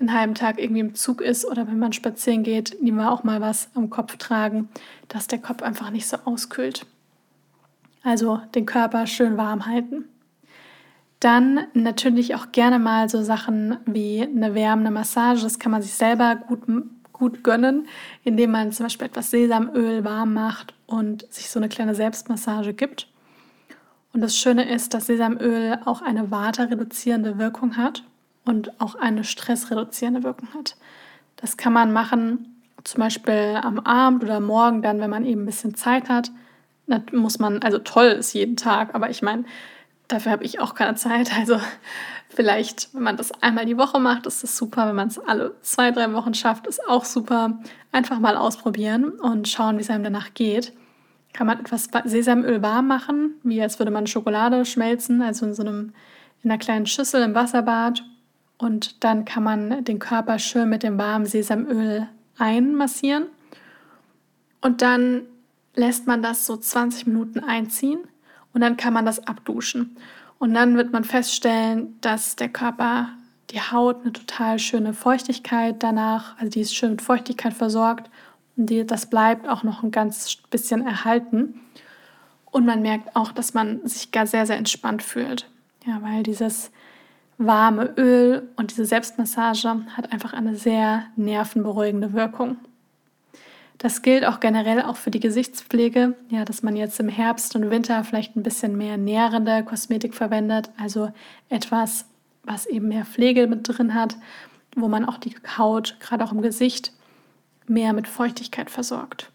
den 0.00 0.12
halben 0.12 0.34
Tag 0.34 0.58
irgendwie 0.58 0.80
im 0.80 0.94
Zug 0.94 1.20
ist 1.20 1.44
oder 1.44 1.66
wenn 1.66 1.78
man 1.78 1.92
spazieren 1.92 2.42
geht, 2.42 2.76
lieber 2.80 3.12
auch 3.12 3.22
mal 3.22 3.40
was 3.40 3.68
am 3.74 3.90
Kopf 3.90 4.16
tragen, 4.16 4.68
dass 5.08 5.26
der 5.26 5.38
Kopf 5.38 5.62
einfach 5.62 5.90
nicht 5.90 6.08
so 6.08 6.16
auskühlt. 6.24 6.86
Also 8.02 8.40
den 8.54 8.66
Körper 8.66 9.06
schön 9.06 9.36
warm 9.36 9.66
halten. 9.66 10.06
Dann 11.20 11.66
natürlich 11.74 12.34
auch 12.34 12.50
gerne 12.50 12.78
mal 12.78 13.10
so 13.10 13.22
Sachen 13.22 13.76
wie 13.84 14.22
eine 14.22 14.54
wärmende 14.54 14.90
Massage. 14.90 15.42
Das 15.42 15.58
kann 15.58 15.70
man 15.70 15.82
sich 15.82 15.92
selber 15.92 16.36
gut 16.36 16.62
gut 17.20 17.44
gönnen, 17.44 17.86
indem 18.24 18.50
man 18.50 18.72
zum 18.72 18.86
Beispiel 18.86 19.06
etwas 19.06 19.30
Sesamöl 19.30 20.04
warm 20.04 20.32
macht 20.32 20.74
und 20.86 21.30
sich 21.30 21.50
so 21.50 21.60
eine 21.60 21.68
kleine 21.68 21.94
Selbstmassage 21.94 22.72
gibt. 22.72 23.08
Und 24.14 24.22
das 24.22 24.36
Schöne 24.36 24.68
ist, 24.72 24.94
dass 24.94 25.06
Sesamöl 25.06 25.78
auch 25.84 26.00
eine 26.00 26.30
waterreduzierende 26.30 27.38
Wirkung 27.38 27.76
hat 27.76 28.02
und 28.44 28.80
auch 28.80 28.94
eine 28.94 29.24
stressreduzierende 29.24 30.22
Wirkung 30.22 30.48
hat. 30.54 30.76
Das 31.36 31.56
kann 31.56 31.72
man 31.72 31.92
machen, 31.92 32.62
zum 32.84 33.00
Beispiel 33.00 33.58
am 33.62 33.80
Abend 33.80 34.24
oder 34.24 34.40
morgen, 34.40 34.82
dann, 34.82 35.00
wenn 35.00 35.10
man 35.10 35.24
eben 35.24 35.42
ein 35.42 35.46
bisschen 35.46 35.74
Zeit 35.74 36.08
hat. 36.08 36.30
Das 36.86 37.02
muss 37.12 37.38
man, 37.38 37.62
also 37.62 37.78
toll 37.78 38.06
ist 38.06 38.32
jeden 38.32 38.56
Tag, 38.56 38.94
aber 38.94 39.10
ich 39.10 39.22
meine, 39.22 39.44
dafür 40.08 40.32
habe 40.32 40.44
ich 40.44 40.60
auch 40.60 40.74
keine 40.74 40.96
Zeit. 40.96 41.30
Also 41.38 41.60
Vielleicht, 42.32 42.94
wenn 42.94 43.02
man 43.02 43.16
das 43.16 43.32
einmal 43.42 43.66
die 43.66 43.76
Woche 43.76 43.98
macht, 43.98 44.24
ist 44.24 44.44
das 44.44 44.56
super. 44.56 44.86
Wenn 44.86 44.94
man 44.94 45.08
es 45.08 45.18
alle 45.18 45.56
zwei, 45.62 45.90
drei 45.90 46.12
Wochen 46.12 46.32
schafft, 46.32 46.68
ist 46.68 46.86
auch 46.88 47.04
super. 47.04 47.58
Einfach 47.90 48.20
mal 48.20 48.36
ausprobieren 48.36 49.10
und 49.10 49.48
schauen, 49.48 49.78
wie 49.78 49.82
es 49.82 49.90
einem 49.90 50.04
danach 50.04 50.32
geht. 50.34 50.72
Kann 51.32 51.48
man 51.48 51.58
etwas 51.58 51.88
Sesamöl 52.04 52.62
warm 52.62 52.86
machen, 52.86 53.34
wie 53.42 53.60
als 53.60 53.80
würde 53.80 53.90
man 53.90 54.06
Schokolade 54.06 54.64
schmelzen, 54.64 55.22
also 55.22 55.44
in 55.46 55.54
so 55.54 55.62
einem 55.62 55.92
in 56.42 56.50
einer 56.50 56.58
kleinen 56.58 56.86
Schüssel 56.86 57.22
im 57.22 57.34
Wasserbad. 57.34 58.04
Und 58.60 59.02
dann 59.02 59.24
kann 59.24 59.42
man 59.42 59.84
den 59.84 59.98
Körper 59.98 60.38
schön 60.38 60.68
mit 60.68 60.82
dem 60.82 60.98
warmen 60.98 61.24
Sesamöl 61.24 62.06
einmassieren. 62.36 63.24
Und 64.60 64.82
dann 64.82 65.22
lässt 65.74 66.06
man 66.06 66.22
das 66.22 66.44
so 66.44 66.58
20 66.58 67.06
Minuten 67.06 67.40
einziehen 67.40 68.00
und 68.52 68.60
dann 68.60 68.76
kann 68.76 68.92
man 68.92 69.06
das 69.06 69.26
abduschen. 69.26 69.96
Und 70.38 70.52
dann 70.52 70.76
wird 70.76 70.92
man 70.92 71.04
feststellen, 71.04 71.98
dass 72.02 72.36
der 72.36 72.50
Körper, 72.50 73.08
die 73.50 73.62
Haut 73.62 74.02
eine 74.02 74.12
total 74.12 74.58
schöne 74.58 74.92
Feuchtigkeit 74.92 75.82
danach, 75.82 76.36
also 76.36 76.50
die 76.50 76.60
ist 76.60 76.74
schön 76.74 76.90
mit 76.90 77.02
Feuchtigkeit 77.02 77.54
versorgt 77.54 78.10
und 78.58 78.66
die, 78.66 78.84
das 78.84 79.06
bleibt 79.06 79.48
auch 79.48 79.62
noch 79.62 79.82
ein 79.82 79.90
ganz 79.90 80.36
bisschen 80.50 80.86
erhalten. 80.86 81.60
Und 82.50 82.66
man 82.66 82.82
merkt 82.82 83.16
auch, 83.16 83.32
dass 83.32 83.54
man 83.54 83.86
sich 83.86 84.12
gar 84.12 84.26
sehr, 84.26 84.44
sehr 84.44 84.58
entspannt 84.58 85.02
fühlt. 85.02 85.48
Ja, 85.86 86.02
weil 86.02 86.22
dieses 86.22 86.70
warme 87.40 87.94
Öl 87.96 88.48
und 88.56 88.70
diese 88.70 88.84
Selbstmassage 88.84 89.86
hat 89.96 90.12
einfach 90.12 90.34
eine 90.34 90.56
sehr 90.56 91.04
nervenberuhigende 91.16 92.12
Wirkung. 92.12 92.58
Das 93.78 94.02
gilt 94.02 94.26
auch 94.26 94.40
generell 94.40 94.82
auch 94.82 94.96
für 94.96 95.10
die 95.10 95.20
Gesichtspflege, 95.20 96.14
ja, 96.28 96.44
dass 96.44 96.62
man 96.62 96.76
jetzt 96.76 97.00
im 97.00 97.08
Herbst 97.08 97.56
und 97.56 97.70
Winter 97.70 98.04
vielleicht 98.04 98.36
ein 98.36 98.42
bisschen 98.42 98.76
mehr 98.76 98.98
nährende 98.98 99.64
Kosmetik 99.64 100.14
verwendet, 100.14 100.70
also 100.76 101.10
etwas, 101.48 102.04
was 102.44 102.66
eben 102.66 102.88
mehr 102.88 103.06
Pflege 103.06 103.46
mit 103.46 103.66
drin 103.66 103.94
hat, 103.94 104.16
wo 104.76 104.88
man 104.88 105.06
auch 105.06 105.16
die 105.16 105.34
Haut, 105.56 105.96
gerade 105.98 106.22
auch 106.24 106.32
im 106.32 106.42
Gesicht, 106.42 106.92
mehr 107.66 107.94
mit 107.94 108.06
Feuchtigkeit 108.06 108.68
versorgt. 108.68 109.30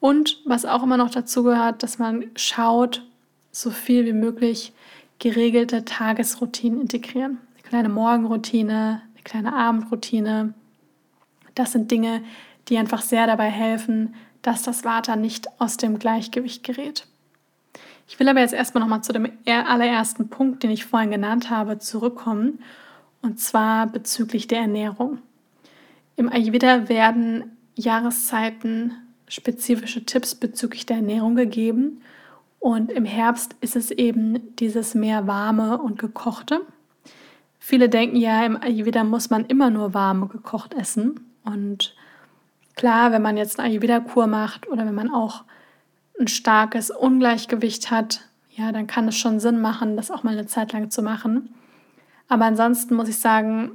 Und 0.00 0.40
was 0.46 0.64
auch 0.64 0.82
immer 0.82 0.96
noch 0.96 1.10
dazu 1.10 1.42
gehört, 1.42 1.82
dass 1.82 1.98
man 1.98 2.30
schaut, 2.36 3.04
so 3.52 3.70
viel 3.70 4.06
wie 4.06 4.14
möglich 4.14 4.72
geregelte 5.20 5.84
Tagesroutinen 5.84 6.80
integrieren. 6.80 7.38
Eine 7.54 7.62
kleine 7.62 7.88
Morgenroutine, 7.90 9.02
eine 9.14 9.22
kleine 9.22 9.54
Abendroutine. 9.54 10.54
Das 11.54 11.72
sind 11.72 11.90
Dinge, 11.90 12.22
die 12.68 12.78
einfach 12.78 13.02
sehr 13.02 13.28
dabei 13.28 13.50
helfen, 13.50 14.14
dass 14.42 14.62
das 14.62 14.82
Vata 14.82 15.14
nicht 15.14 15.60
aus 15.60 15.76
dem 15.76 15.98
Gleichgewicht 15.98 16.64
gerät. 16.64 17.06
Ich 18.08 18.18
will 18.18 18.28
aber 18.28 18.40
jetzt 18.40 18.54
erstmal 18.54 18.80
nochmal 18.82 19.04
zu 19.04 19.12
dem 19.12 19.30
allerersten 19.46 20.30
Punkt, 20.30 20.62
den 20.62 20.70
ich 20.70 20.86
vorhin 20.86 21.12
genannt 21.12 21.50
habe, 21.50 21.78
zurückkommen, 21.78 22.58
und 23.22 23.38
zwar 23.38 23.86
bezüglich 23.86 24.48
der 24.48 24.60
Ernährung. 24.60 25.18
Im 26.16 26.32
Ayurveda 26.32 26.88
werden 26.88 27.56
Jahreszeiten 27.76 28.94
spezifische 29.28 30.06
Tipps 30.06 30.34
bezüglich 30.34 30.86
der 30.86 30.96
Ernährung 30.96 31.36
gegeben 31.36 32.00
und 32.60 32.92
im 32.92 33.04
Herbst 33.04 33.56
ist 33.60 33.74
es 33.74 33.90
eben 33.90 34.54
dieses 34.56 34.94
mehr 34.94 35.26
warme 35.26 35.78
und 35.78 35.98
gekochte. 35.98 36.60
Viele 37.58 37.88
denken 37.88 38.16
ja, 38.16 38.44
im 38.46 38.56
Ayurveda 38.56 39.02
muss 39.02 39.30
man 39.30 39.44
immer 39.46 39.70
nur 39.70 39.92
warm 39.94 40.28
gekocht 40.28 40.74
essen 40.74 41.20
und 41.44 41.94
Klar, 42.80 43.12
wenn 43.12 43.20
man 43.20 43.36
jetzt 43.36 43.60
eine 43.60 43.68
Ayurveda-Kur 43.68 44.26
macht 44.26 44.66
oder 44.66 44.86
wenn 44.86 44.94
man 44.94 45.12
auch 45.12 45.44
ein 46.18 46.28
starkes 46.28 46.90
Ungleichgewicht 46.90 47.90
hat, 47.90 48.22
ja, 48.48 48.72
dann 48.72 48.86
kann 48.86 49.06
es 49.06 49.18
schon 49.18 49.38
Sinn 49.38 49.60
machen, 49.60 49.98
das 49.98 50.10
auch 50.10 50.22
mal 50.22 50.32
eine 50.32 50.46
Zeit 50.46 50.72
lang 50.72 50.88
zu 50.88 51.02
machen. 51.02 51.54
Aber 52.28 52.46
ansonsten 52.46 52.94
muss 52.94 53.10
ich 53.10 53.18
sagen, 53.18 53.72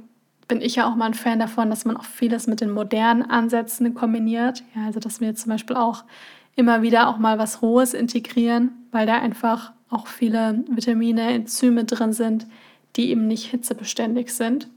bin 0.48 0.60
ich 0.60 0.74
ja 0.74 0.90
auch 0.90 0.96
mal 0.96 1.06
ein 1.06 1.14
Fan 1.14 1.38
davon, 1.38 1.70
dass 1.70 1.84
man 1.84 1.96
auch 1.96 2.04
vieles 2.04 2.48
mit 2.48 2.60
den 2.60 2.72
modernen 2.72 3.22
Ansätzen 3.22 3.94
kombiniert. 3.94 4.64
Ja, 4.74 4.86
also 4.86 4.98
dass 4.98 5.20
wir 5.20 5.32
zum 5.36 5.52
Beispiel 5.52 5.76
auch 5.76 6.02
immer 6.56 6.82
wieder 6.82 7.08
auch 7.08 7.18
mal 7.18 7.38
was 7.38 7.62
Rohes 7.62 7.94
integrieren, 7.94 8.72
weil 8.90 9.06
da 9.06 9.18
einfach 9.18 9.72
auch 9.90 10.06
viele 10.06 10.64
Vitamine, 10.68 11.32
Enzyme 11.32 11.84
drin 11.84 12.12
sind, 12.12 12.46
die 12.96 13.10
eben 13.10 13.26
nicht 13.26 13.44
hitzebeständig 13.50 14.34
sind. 14.34 14.68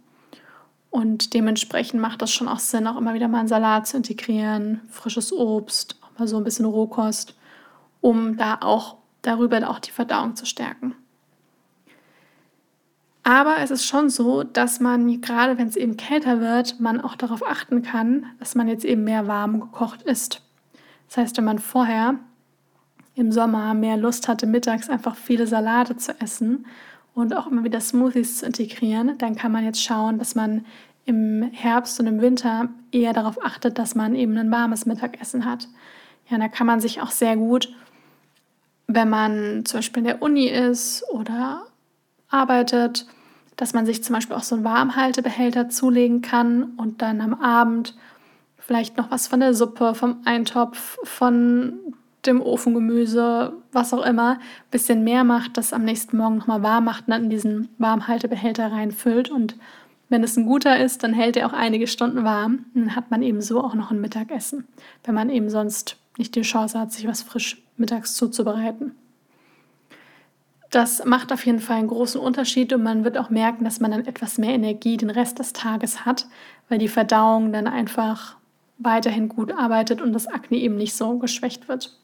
Und 0.92 1.34
dementsprechend 1.34 2.02
macht 2.02 2.22
das 2.22 2.32
schon 2.32 2.48
auch 2.48 2.60
Sinn, 2.60 2.88
auch 2.88 2.98
immer 2.98 3.14
wieder 3.14 3.28
mal 3.28 3.40
einen 3.40 3.48
Salat 3.48 3.88
zu 3.88 3.98
integrieren, 3.98 4.82
frisches 4.90 5.32
Obst, 5.32 5.96
auch 6.02 6.20
mal 6.20 6.28
so 6.28 6.38
ein 6.38 6.44
bisschen 6.44 6.66
Rohkost, 6.66 7.36
um 8.02 8.38
da 8.38 8.58
auch 8.62 8.98
darüber 9.22 9.70
auch 9.70 9.80
die 9.80 9.92
Verdauung 9.92 10.36
zu 10.36 10.46
stärken. 10.46 10.96
Aber 13.24 13.58
es 13.60 13.70
ist 13.70 13.86
schon 13.86 14.10
so, 14.10 14.44
dass 14.44 14.80
man 14.80 15.22
gerade 15.22 15.58
wenn 15.58 15.68
es 15.68 15.76
eben 15.76 15.98
kälter 15.98 16.42
wird, 16.42 16.80
man 16.80 17.00
auch 17.00 17.16
darauf 17.16 17.46
achten 17.46 17.84
kann, 17.84 18.26
dass 18.40 18.56
man 18.56 18.68
jetzt 18.68 18.86
eben 18.86 19.04
mehr 19.04 19.28
warm 19.28 19.60
gekocht 19.60 20.02
isst. 20.02 20.42
Das 21.10 21.18
heißt, 21.18 21.38
wenn 21.38 21.46
man 21.46 21.60
vorher 21.60 22.16
im 23.16 23.32
Sommer 23.32 23.74
mehr 23.74 23.98
Lust 23.98 24.28
hatte, 24.28 24.46
mittags 24.46 24.90
einfach 24.90 25.16
viele 25.16 25.48
Salate 25.48 25.98
zu 25.98 26.14
essen 26.22 26.66
und 27.16 27.36
auch 27.36 27.48
immer 27.48 27.64
wieder 27.64 27.82
Smoothies 27.82 28.38
zu 28.38 28.46
integrieren, 28.46 29.18
dann 29.18 29.36
kann 29.36 29.52
man 29.52 29.66
jetzt 29.66 29.84
schauen, 29.84 30.20
dass 30.20 30.36
man 30.36 30.66
im 31.06 31.50
Herbst 31.52 32.00
und 32.00 32.06
im 32.06 32.22
Winter 32.22 32.70
eher 32.92 33.14
darauf 33.14 33.44
achtet, 33.44 33.80
dass 33.80 33.96
man 33.96 34.14
eben 34.14 34.38
ein 34.38 34.52
warmes 34.52 34.86
Mittagessen 34.86 35.46
hat. 35.46 35.68
Ja, 36.30 36.38
da 36.38 36.48
kann 36.48 36.68
man 36.68 36.80
sich 36.80 37.02
auch 37.02 37.10
sehr 37.10 37.36
gut, 37.36 37.74
wenn 38.86 39.10
man 39.10 39.66
zum 39.66 39.80
Beispiel 39.80 40.02
in 40.02 40.08
der 40.08 40.22
Uni 40.22 40.46
ist 40.46 41.04
oder 41.10 41.64
arbeitet, 42.30 43.08
dass 43.56 43.74
man 43.74 43.88
sich 43.88 44.04
zum 44.04 44.14
Beispiel 44.14 44.36
auch 44.36 44.44
so 44.44 44.56
einen 44.56 44.64
Warmhaltebehälter 44.64 45.70
zulegen 45.70 46.22
kann 46.22 46.76
und 46.78 47.02
dann 47.02 47.20
am 47.20 47.34
Abend 47.34 47.96
vielleicht 48.70 48.98
noch 48.98 49.10
was 49.10 49.28
von 49.28 49.40
der 49.40 49.56
Suppe, 49.56 49.96
vom 49.96 50.22
Eintopf, 50.26 51.00
von 51.04 51.80
dem 52.28 52.40
Ofengemüse, 52.40 53.54
was 53.72 53.96
auch 53.96 54.06
immer, 54.06 54.34
ein 54.34 54.70
bisschen 54.70 55.04
mehr 55.04 55.24
macht, 55.24 55.58
das 55.58 55.74
am 55.74 55.84
nächsten 55.84 56.18
Morgen 56.18 56.38
nochmal 56.38 56.62
warm 56.62 56.86
macht 56.86 57.08
und 57.08 57.14
dann 57.14 57.24
in 57.24 57.30
diesen 57.32 57.70
Warmhaltebehälter 57.80 58.72
reinfüllt. 58.72 59.32
Und 59.32 59.56
wenn 60.10 60.24
es 60.24 60.38
ein 60.38 60.46
guter 60.46 60.80
ist, 60.80 61.02
dann 61.02 61.14
hält 61.14 61.36
er 61.36 61.48
auch 61.48 61.54
einige 61.54 61.88
Stunden 61.88 62.24
warm. 62.24 62.66
Dann 62.76 62.96
hat 62.96 63.10
man 63.10 63.24
eben 63.24 63.42
so 63.42 63.60
auch 63.64 63.74
noch 63.74 63.90
ein 63.90 64.02
Mittagessen, 64.02 64.68
wenn 65.04 65.16
man 65.16 65.32
eben 65.32 65.50
sonst 65.50 65.98
nicht 66.20 66.36
die 66.36 66.44
Chance 66.44 66.80
hat, 66.80 66.92
sich 66.92 67.08
was 67.08 67.24
frisch 67.24 67.64
mittags 67.76 68.14
zuzubereiten. 68.14 68.92
Das 70.70 71.04
macht 71.06 71.34
auf 71.34 71.44
jeden 71.44 71.60
Fall 71.60 71.78
einen 71.78 71.88
großen 71.88 72.22
Unterschied 72.22 72.72
und 72.72 72.84
man 72.84 73.04
wird 73.04 73.18
auch 73.18 73.32
merken, 73.32 73.64
dass 73.64 73.80
man 73.80 73.90
dann 73.90 74.06
etwas 74.06 74.38
mehr 74.38 74.54
Energie 74.54 74.98
den 74.98 75.10
Rest 75.10 75.40
des 75.40 75.54
Tages 75.54 76.06
hat, 76.06 76.28
weil 76.68 76.78
die 76.78 76.88
Verdauung 76.88 77.52
dann 77.52 77.66
einfach 77.66 78.38
weiterhin 78.80 79.30
gut 79.30 79.52
arbeitet 79.52 80.02
und 80.02 80.14
das 80.14 80.28
Akne 80.28 80.58
eben 80.58 80.78
nicht 80.78 80.96
so 80.96 81.18
geschwächt 81.20 81.68
wird. 81.68 81.96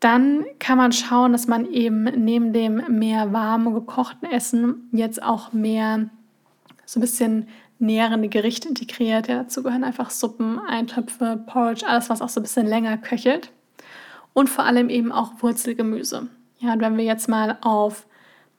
Dann 0.00 0.44
kann 0.58 0.78
man 0.78 0.92
schauen, 0.92 1.32
dass 1.32 1.48
man 1.48 1.66
eben 1.66 2.04
neben 2.04 2.52
dem 2.52 2.98
mehr 2.98 3.32
warmen 3.32 3.74
gekochten 3.74 4.30
Essen 4.30 4.88
jetzt 4.92 5.22
auch 5.22 5.52
mehr 5.52 6.08
so 6.86 6.98
ein 6.98 7.02
bisschen 7.02 7.48
nährende 7.78 8.28
Gerichte 8.28 8.68
integriert. 8.68 9.28
Ja, 9.28 9.42
dazu 9.42 9.62
gehören 9.62 9.84
einfach 9.84 10.10
Suppen, 10.10 10.58
Eintöpfe, 10.58 11.42
Porridge, 11.46 11.86
alles, 11.86 12.10
was 12.10 12.22
auch 12.22 12.28
so 12.28 12.40
ein 12.40 12.44
bisschen 12.44 12.66
länger 12.66 12.96
köchelt. 12.96 13.50
Und 14.34 14.48
vor 14.48 14.64
allem 14.64 14.88
eben 14.88 15.10
auch 15.10 15.32
Wurzelgemüse. 15.42 16.28
Ja, 16.60 16.72
und 16.72 16.80
wenn 16.80 16.96
wir 16.96 17.04
jetzt 17.04 17.28
mal 17.28 17.58
auf 17.60 18.06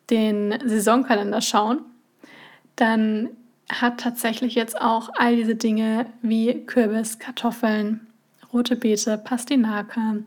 den 0.10 0.54
Saisonkalender 0.66 1.42
schauen, 1.42 1.82
dann 2.76 3.30
hat 3.70 4.00
tatsächlich 4.00 4.56
jetzt 4.56 4.80
auch 4.82 5.10
all 5.16 5.36
diese 5.36 5.56
Dinge 5.56 6.08
wie 6.22 6.66
Kürbis, 6.66 7.20
Kartoffeln, 7.20 8.08
rote 8.52 8.76
Beete, 8.76 9.18
Pastinake, 9.18 10.24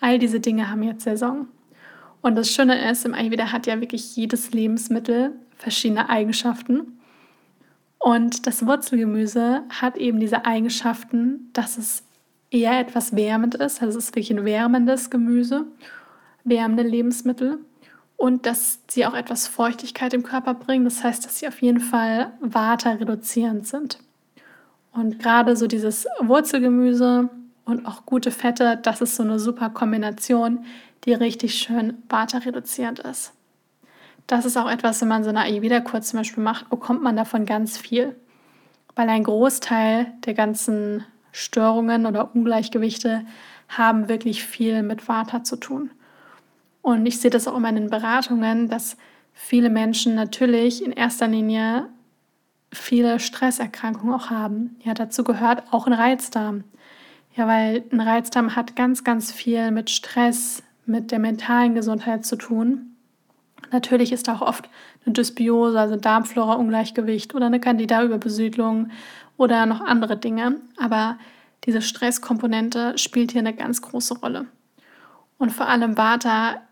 all 0.00 0.18
diese 0.18 0.40
Dinge 0.40 0.70
haben 0.70 0.82
jetzt 0.82 1.04
Saison. 1.04 1.48
Und 2.22 2.34
das 2.34 2.50
Schöne 2.50 2.90
ist, 2.90 3.04
im 3.04 3.14
Ayurveda 3.14 3.52
hat 3.52 3.66
ja 3.66 3.80
wirklich 3.80 4.16
jedes 4.16 4.50
Lebensmittel 4.52 5.32
verschiedene 5.58 6.08
Eigenschaften. 6.08 6.98
Und 7.98 8.46
das 8.46 8.66
Wurzelgemüse 8.66 9.62
hat 9.68 9.96
eben 9.96 10.18
diese 10.18 10.44
Eigenschaften, 10.44 11.50
dass 11.52 11.78
es 11.78 12.02
eher 12.50 12.78
etwas 12.80 13.14
wärmend 13.14 13.54
ist. 13.54 13.82
Also 13.82 13.98
es 13.98 14.06
ist 14.06 14.10
wirklich 14.10 14.30
ein 14.30 14.44
wärmendes 14.44 15.10
Gemüse, 15.10 15.66
wärmende 16.44 16.82
Lebensmittel. 16.82 17.58
Und 18.16 18.46
dass 18.46 18.80
sie 18.88 19.06
auch 19.06 19.14
etwas 19.14 19.46
Feuchtigkeit 19.46 20.14
im 20.14 20.22
Körper 20.22 20.54
bringen. 20.54 20.84
Das 20.84 21.04
heißt, 21.04 21.24
dass 21.24 21.38
sie 21.38 21.48
auf 21.48 21.60
jeden 21.60 21.80
Fall 21.80 22.32
Vata 22.40 22.92
reduzierend 22.92 23.66
sind. 23.66 23.98
Und 24.92 25.18
gerade 25.18 25.56
so 25.56 25.66
dieses 25.66 26.06
Wurzelgemüse 26.20 27.28
und 27.66 27.84
auch 27.84 28.06
gute 28.06 28.30
Fette, 28.30 28.78
das 28.82 29.02
ist 29.02 29.16
so 29.16 29.22
eine 29.22 29.38
super 29.38 29.68
Kombination, 29.68 30.64
die 31.04 31.12
richtig 31.12 31.54
schön 31.54 32.02
Vata 32.08 32.38
reduzierend 32.38 33.00
ist. 33.00 33.32
Das 34.26 34.44
ist 34.44 34.56
auch 34.56 34.68
etwas, 34.68 35.00
wenn 35.00 35.08
man 35.08 35.22
so 35.22 35.30
eine 35.30 35.40
Ayurveda-Kur 35.40 36.00
zum 36.00 36.20
Beispiel 36.20 36.42
macht, 36.42 36.70
bekommt 36.70 37.02
man 37.02 37.16
davon 37.16 37.46
ganz 37.46 37.76
viel. 37.78 38.16
Weil 38.94 39.08
ein 39.10 39.24
Großteil 39.24 40.12
der 40.24 40.34
ganzen 40.34 41.04
Störungen 41.32 42.06
oder 42.06 42.34
Ungleichgewichte 42.34 43.26
haben 43.68 44.08
wirklich 44.08 44.44
viel 44.44 44.82
mit 44.82 45.06
Vata 45.06 45.44
zu 45.44 45.56
tun. 45.56 45.90
Und 46.86 47.04
ich 47.04 47.18
sehe 47.18 47.32
das 47.32 47.48
auch 47.48 47.56
immer 47.56 47.70
in 47.70 47.74
den 47.74 47.90
Beratungen, 47.90 48.68
dass 48.68 48.96
viele 49.32 49.70
Menschen 49.70 50.14
natürlich 50.14 50.84
in 50.84 50.92
erster 50.92 51.26
Linie 51.26 51.88
viele 52.70 53.18
Stresserkrankungen 53.18 54.14
auch 54.14 54.30
haben. 54.30 54.76
Ja, 54.84 54.94
dazu 54.94 55.24
gehört 55.24 55.64
auch 55.72 55.88
ein 55.88 55.92
Reizdarm. 55.92 56.62
Ja, 57.34 57.48
weil 57.48 57.82
ein 57.90 58.00
Reizdarm 58.00 58.54
hat 58.54 58.76
ganz, 58.76 59.02
ganz 59.02 59.32
viel 59.32 59.72
mit 59.72 59.90
Stress, 59.90 60.62
mit 60.84 61.10
der 61.10 61.18
mentalen 61.18 61.74
Gesundheit 61.74 62.24
zu 62.24 62.36
tun. 62.36 62.94
Natürlich 63.72 64.12
ist 64.12 64.28
auch 64.28 64.40
oft 64.40 64.70
eine 65.04 65.12
Dysbiose, 65.12 65.80
also 65.80 65.96
Darmflora-Ungleichgewicht 65.96 67.34
oder 67.34 67.46
eine 67.46 67.58
Candida-Überbesiedlung 67.58 68.92
oder 69.36 69.66
noch 69.66 69.80
andere 69.80 70.16
Dinge. 70.16 70.60
Aber 70.76 71.18
diese 71.64 71.82
Stresskomponente 71.82 72.96
spielt 72.96 73.32
hier 73.32 73.40
eine 73.40 73.54
ganz 73.54 73.82
große 73.82 74.20
Rolle. 74.20 74.46
Und 75.36 75.50
vor 75.50 75.66
allem 75.66 75.96
Vata 75.96 76.62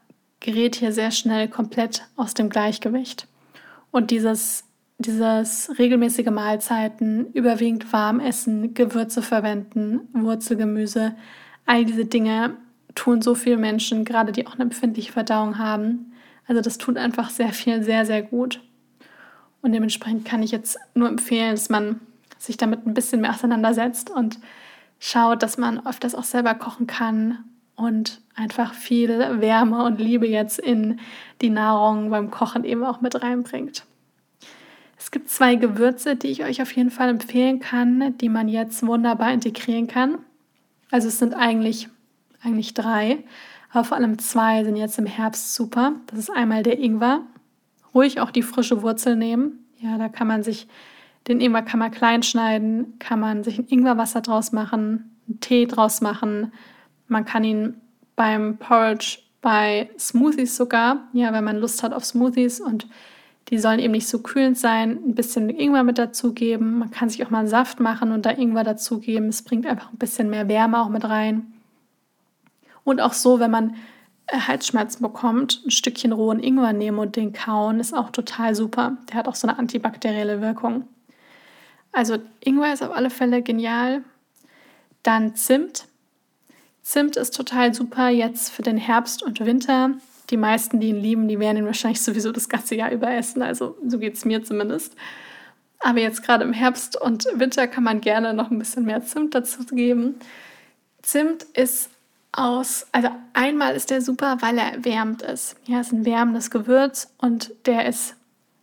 gerät 0.45 0.77
hier 0.77 0.93
sehr 0.93 1.11
schnell 1.11 1.49
komplett 1.49 2.07
aus 2.17 2.35
dem 2.35 2.51
Gleichgewicht. 2.51 3.27
Und 3.91 4.11
dieses 4.11 4.65
dieses 4.99 5.77
regelmäßige 5.77 6.31
Mahlzeiten, 6.31 7.33
überwiegend 7.33 7.93
warm 7.93 8.21
essen, 8.21 8.75
Gewürze 8.75 9.23
verwenden, 9.23 10.09
Wurzelgemüse, 10.13 11.17
all 11.67 11.85
diese 11.85 12.05
Dinge 12.05 12.57
tun 12.95 13.21
so 13.21 13.35
viele 13.35 13.57
Menschen, 13.57 14.05
gerade 14.05 14.31
die 14.31 14.47
auch 14.47 14.55
eine 14.55 14.63
empfindliche 14.63 15.11
Verdauung 15.11 15.59
haben. 15.59 16.13
Also 16.47 16.61
das 16.61 16.79
tut 16.79 16.97
einfach 16.97 17.31
sehr 17.31 17.53
viel, 17.53 17.83
sehr, 17.83 18.07
sehr 18.07 18.23
gut. 18.23 18.61
Und 19.63 19.73
dementsprechend 19.73 20.25
kann 20.25 20.45
ich 20.45 20.53
jetzt 20.53 20.79
nur 20.95 21.09
empfehlen, 21.09 21.53
dass 21.53 21.71
man 21.71 22.01
sich 22.39 22.57
damit 22.57 22.87
ein 22.87 22.95
bisschen 22.95 23.23
mehr 23.23 23.31
auseinandersetzt 23.31 24.11
und 24.11 24.39
schaut, 25.01 25.43
dass 25.43 25.59
man 25.59 25.85
öfters 25.87 26.15
auch 26.15 26.25
selber 26.25 26.55
kochen 26.55 26.87
kann 26.87 27.39
und 27.77 28.21
einfach 28.35 28.75
viel 28.75 29.41
Wärme 29.41 29.85
und 29.85 30.01
Liebe 30.01 30.27
jetzt 30.27 30.59
in 30.59 31.01
die 31.41 31.51
Nahrung 31.51 32.11
beim 32.11 32.31
Kochen 32.31 32.65
eben 32.65 32.85
auch 32.85 33.01
mit 33.01 33.23
reinbringt. 33.23 33.85
Es 34.97 35.11
gibt 35.11 35.29
zwei 35.29 35.57
Gewürze, 35.57 36.17
die 36.17 36.29
ich 36.29 36.45
euch 36.45 36.63
auf 36.63 36.73
jeden 36.73 36.91
Fall 36.91 37.09
empfehlen 37.09 37.61
kann, 37.61 38.17
die 38.19 38.29
man 38.29 38.49
jetzt 38.49 38.87
wunderbar 38.87 39.33
integrieren 39.33 39.87
kann. 39.87 40.19
Also 40.91 41.09
es 41.09 41.19
sind 41.19 41.35
eigentlich, 41.35 41.89
eigentlich 42.43 42.75
drei, 42.75 43.25
aber 43.71 43.85
vor 43.85 43.97
allem 43.97 44.19
zwei 44.19 44.65
sind 44.65 44.77
jetzt 44.77 44.99
im 44.99 45.07
Herbst 45.07 45.55
super. 45.55 45.95
Das 46.07 46.19
ist 46.19 46.31
einmal 46.31 46.63
der 46.63 46.79
Ingwer. 46.79 47.23
Ruhig 47.93 48.21
auch 48.21 48.31
die 48.31 48.43
frische 48.43 48.83
Wurzel 48.83 49.17
nehmen. 49.17 49.67
Ja, 49.79 49.99
da 49.99 50.09
kann 50.09 50.29
man 50.29 50.43
sich, 50.43 50.69
den 51.29 51.41
Ingwer 51.41 51.63
kann 51.63 51.81
man 51.81 51.91
klein 51.91 52.23
schneiden, 52.23 52.99
kann 52.99 53.21
man 53.21 53.45
sich 53.45 53.59
ein 53.59 53.67
Ingwerwasser 53.67 54.21
draus 54.21 54.53
machen, 54.53 55.11
einen 55.29 55.41
Tee 55.41 55.67
draus 55.67 56.01
machen. 56.01 56.53
Man 57.09 57.25
kann 57.25 57.45
ihn 57.45 57.81
beim 58.17 58.57
Porridge, 58.59 59.19
bei 59.41 59.91
Smoothies 59.99 60.57
sogar, 60.57 61.09
ja, 61.13 61.33
wenn 61.33 61.45
man 61.45 61.59
Lust 61.59 61.83
hat 61.83 61.93
auf 61.93 62.05
Smoothies 62.05 62.61
und 62.61 62.87
die 63.49 63.59
sollen 63.59 63.79
eben 63.79 63.93
nicht 63.93 64.09
so 64.09 64.21
kühlend 64.21 64.57
sein, 64.57 64.99
ein 65.05 65.15
bisschen 65.15 65.51
Ingwer 65.51 65.85
mit 65.85 65.99
dazugeben. 65.99 66.79
Man 66.79 66.91
kann 66.91 67.11
sich 67.11 67.25
auch 67.25 67.31
mal 67.31 67.41
einen 67.41 67.49
Saft 67.49 67.79
machen 67.79 68.13
und 68.13 68.25
da 68.25 68.31
Ingwer 68.31 68.65
dazugeben. 68.65 69.29
Es 69.29 69.43
bringt 69.43 69.67
einfach 69.67 69.93
ein 69.93 69.99
bisschen 69.99 70.31
mehr 70.31 70.49
Wärme 70.49 70.81
auch 70.81 70.89
mit 70.89 71.05
rein. 71.05 71.53
Und 72.85 73.01
auch 73.03 73.13
so, 73.13 73.41
wenn 73.41 73.51
man 73.51 73.77
äh, 74.27 74.39
Halsschmerzen 74.39 75.03
bekommt, 75.03 75.63
ein 75.67 75.71
Stückchen 75.71 76.13
rohen 76.13 76.43
Ingwer 76.43 76.73
nehmen 76.73 76.99
und 76.99 77.17
den 77.17 77.33
kauen, 77.33 77.81
ist 77.81 77.95
auch 77.95 78.11
total 78.11 78.55
super. 78.55 78.97
Der 79.11 79.17
hat 79.17 79.29
auch 79.29 79.35
so 79.35 79.47
eine 79.47 79.59
antibakterielle 79.59 80.41
Wirkung. 80.41 80.89
Also 81.93 82.17
Ingwer 82.41 82.73
ist 82.73 82.83
auf 82.83 82.97
alle 82.97 83.11
Fälle 83.11 83.43
genial. 83.43 84.03
Dann 85.03 85.35
Zimt. 85.35 85.87
Zimt 86.85 87.17
ist 87.17 87.35
total 87.35 87.75
super 87.75 88.11
jetzt 88.11 88.51
für 88.51 88.63
den 88.63 88.77
Herbst 88.77 89.25
und 89.25 89.45
Winter 89.45 89.91
die 90.31 90.37
meisten, 90.37 90.81
die 90.81 90.89
ihn 90.89 91.01
lieben, 91.01 91.29
die 91.29 91.39
werden 91.39 91.59
ihn 91.59 91.67
wahrscheinlich 91.67 92.03
sowieso 92.03 92.33
das 92.33 92.49
ganze 92.49 92.75
Jahr 92.75 92.91
über 92.91 93.11
essen. 93.11 93.43
Also 93.43 93.77
so 93.87 93.99
geht 93.99 94.15
es 94.15 94.25
mir 94.25 94.43
zumindest. 94.43 94.95
Aber 95.81 96.01
jetzt 96.01 96.23
gerade 96.23 96.45
im 96.45 96.53
Herbst 96.53 97.01
und 97.01 97.27
Winter 97.35 97.67
kann 97.69 97.85
man 97.85 98.01
gerne 98.01 98.33
noch 98.33 98.51
ein 98.51 98.59
bisschen 98.59 98.85
mehr 98.85 99.03
Zimt 99.03 99.35
dazu 99.35 99.65
geben. 99.65 100.15
Zimt 101.03 101.43
ist 101.55 101.91
aus, 102.33 102.87
also 102.91 103.11
einmal 103.35 103.77
ist 103.77 103.91
der 103.91 104.01
super, 104.01 104.39
weil 104.41 104.57
er 104.59 104.85
wärmt 104.85 105.23
ist. 105.23 105.57
Ja, 105.67 105.81
ist 105.81 105.93
ein 105.93 106.07
wärmendes 106.07 106.51
Gewürz 106.51 107.13
und 107.19 107.53
der 107.67 107.87
ist 107.87 108.17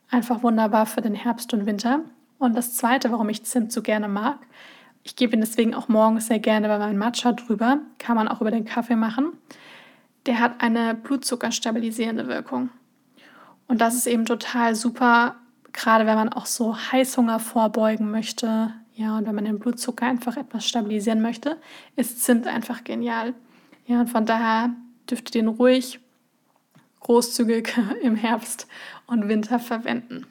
einfach 0.09 0.41
wunderbar 0.41 0.87
für 0.87 1.01
den 1.01 1.13
Herbst 1.13 1.53
und 1.53 1.65
Winter. 1.67 2.01
Und 2.39 2.55
das 2.55 2.75
zweite, 2.75 3.11
warum 3.11 3.29
ich 3.29 3.43
Zimt 3.43 3.71
so 3.71 3.83
gerne 3.83 4.07
mag, 4.07 4.39
ich 5.03 5.15
gebe 5.15 5.35
ihn 5.35 5.41
deswegen 5.41 5.73
auch 5.73 5.87
morgens 5.87 6.27
sehr 6.27 6.39
gerne 6.39 6.67
bei 6.67 6.77
meinem 6.77 6.97
Matcha 6.97 7.31
drüber, 7.31 7.79
kann 7.97 8.15
man 8.15 8.27
auch 8.27 8.41
über 8.41 8.51
den 8.51 8.65
Kaffee 8.65 8.95
machen 8.95 9.33
der 10.25 10.39
hat 10.39 10.61
eine 10.61 10.95
blutzuckerstabilisierende 10.95 12.27
Wirkung. 12.27 12.69
Und 13.67 13.81
das 13.81 13.95
ist 13.95 14.07
eben 14.07 14.25
total 14.25 14.75
super, 14.75 15.35
gerade 15.73 16.05
wenn 16.05 16.15
man 16.15 16.29
auch 16.29 16.45
so 16.45 16.75
Heißhunger 16.75 17.39
vorbeugen 17.39 18.11
möchte. 18.11 18.73
Ja, 18.93 19.17
und 19.17 19.25
wenn 19.25 19.35
man 19.35 19.45
den 19.45 19.59
Blutzucker 19.59 20.05
einfach 20.05 20.37
etwas 20.37 20.67
stabilisieren 20.67 21.21
möchte, 21.21 21.57
ist 21.95 22.21
Zimt 22.23 22.47
einfach 22.47 22.83
genial. 22.83 23.33
Ja, 23.85 24.01
und 24.01 24.09
von 24.09 24.25
daher 24.25 24.71
dürft 25.09 25.33
ihr 25.33 25.41
den 25.41 25.47
ruhig 25.47 25.99
großzügig 26.99 27.73
im 28.01 28.15
Herbst 28.15 28.67
und 29.07 29.27
Winter 29.27 29.59
verwenden. 29.59 30.27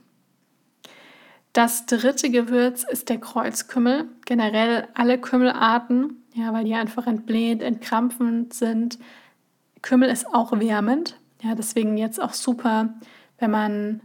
Das 1.52 1.86
dritte 1.86 2.30
Gewürz 2.30 2.84
ist 2.84 3.08
der 3.08 3.18
Kreuzkümmel. 3.18 4.08
Generell 4.24 4.86
alle 4.94 5.18
Kümmelarten, 5.18 6.22
ja, 6.34 6.52
weil 6.52 6.64
die 6.64 6.74
einfach 6.74 7.06
entblähend, 7.06 7.62
entkrampfend 7.62 8.54
sind, 8.54 8.98
Kümmel 9.82 10.10
ist 10.10 10.32
auch 10.32 10.58
wärmend. 10.58 11.18
Ja, 11.42 11.54
deswegen 11.54 11.96
jetzt 11.96 12.20
auch 12.20 12.34
super, 12.34 12.94
wenn 13.38 13.50
man 13.50 14.00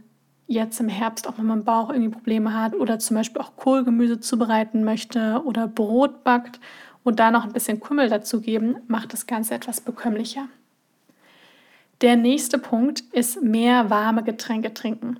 jetzt 0.46 0.80
im 0.80 0.88
Herbst 0.88 1.28
auch 1.28 1.36
mit 1.38 1.46
meinem 1.46 1.64
Bauch 1.64 1.90
irgendwie 1.90 2.10
Probleme 2.10 2.54
hat 2.54 2.74
oder 2.74 2.98
zum 2.98 3.16
Beispiel 3.16 3.42
auch 3.42 3.56
Kohlgemüse 3.56 4.20
zubereiten 4.20 4.84
möchte 4.84 5.42
oder 5.44 5.68
Brot 5.68 6.24
backt 6.24 6.60
und 7.04 7.18
da 7.18 7.30
noch 7.30 7.44
ein 7.44 7.52
bisschen 7.52 7.80
Kümmel 7.80 8.08
dazu 8.08 8.40
geben, 8.40 8.76
macht 8.86 9.12
das 9.12 9.26
Ganze 9.26 9.54
etwas 9.54 9.80
bekömmlicher. 9.80 10.48
Der 12.00 12.16
nächste 12.16 12.58
Punkt 12.58 13.00
ist 13.12 13.42
mehr 13.42 13.90
warme 13.90 14.22
Getränke 14.22 14.72
trinken. 14.72 15.18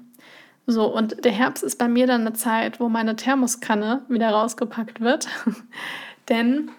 So, 0.67 0.93
und 0.93 1.25
der 1.25 1.33
Herbst 1.33 1.63
ist 1.63 1.79
bei 1.79 1.89
mir 1.89 2.07
dann 2.07 2.23
eine 2.23 2.33
Zeit, 2.33 2.81
wo 2.81 2.89
meine 2.89 3.15
Thermoskanne 3.15 4.03
wieder 4.09 4.31
rausgepackt 4.31 5.01
wird. 5.01 5.29
Denn 6.29 6.71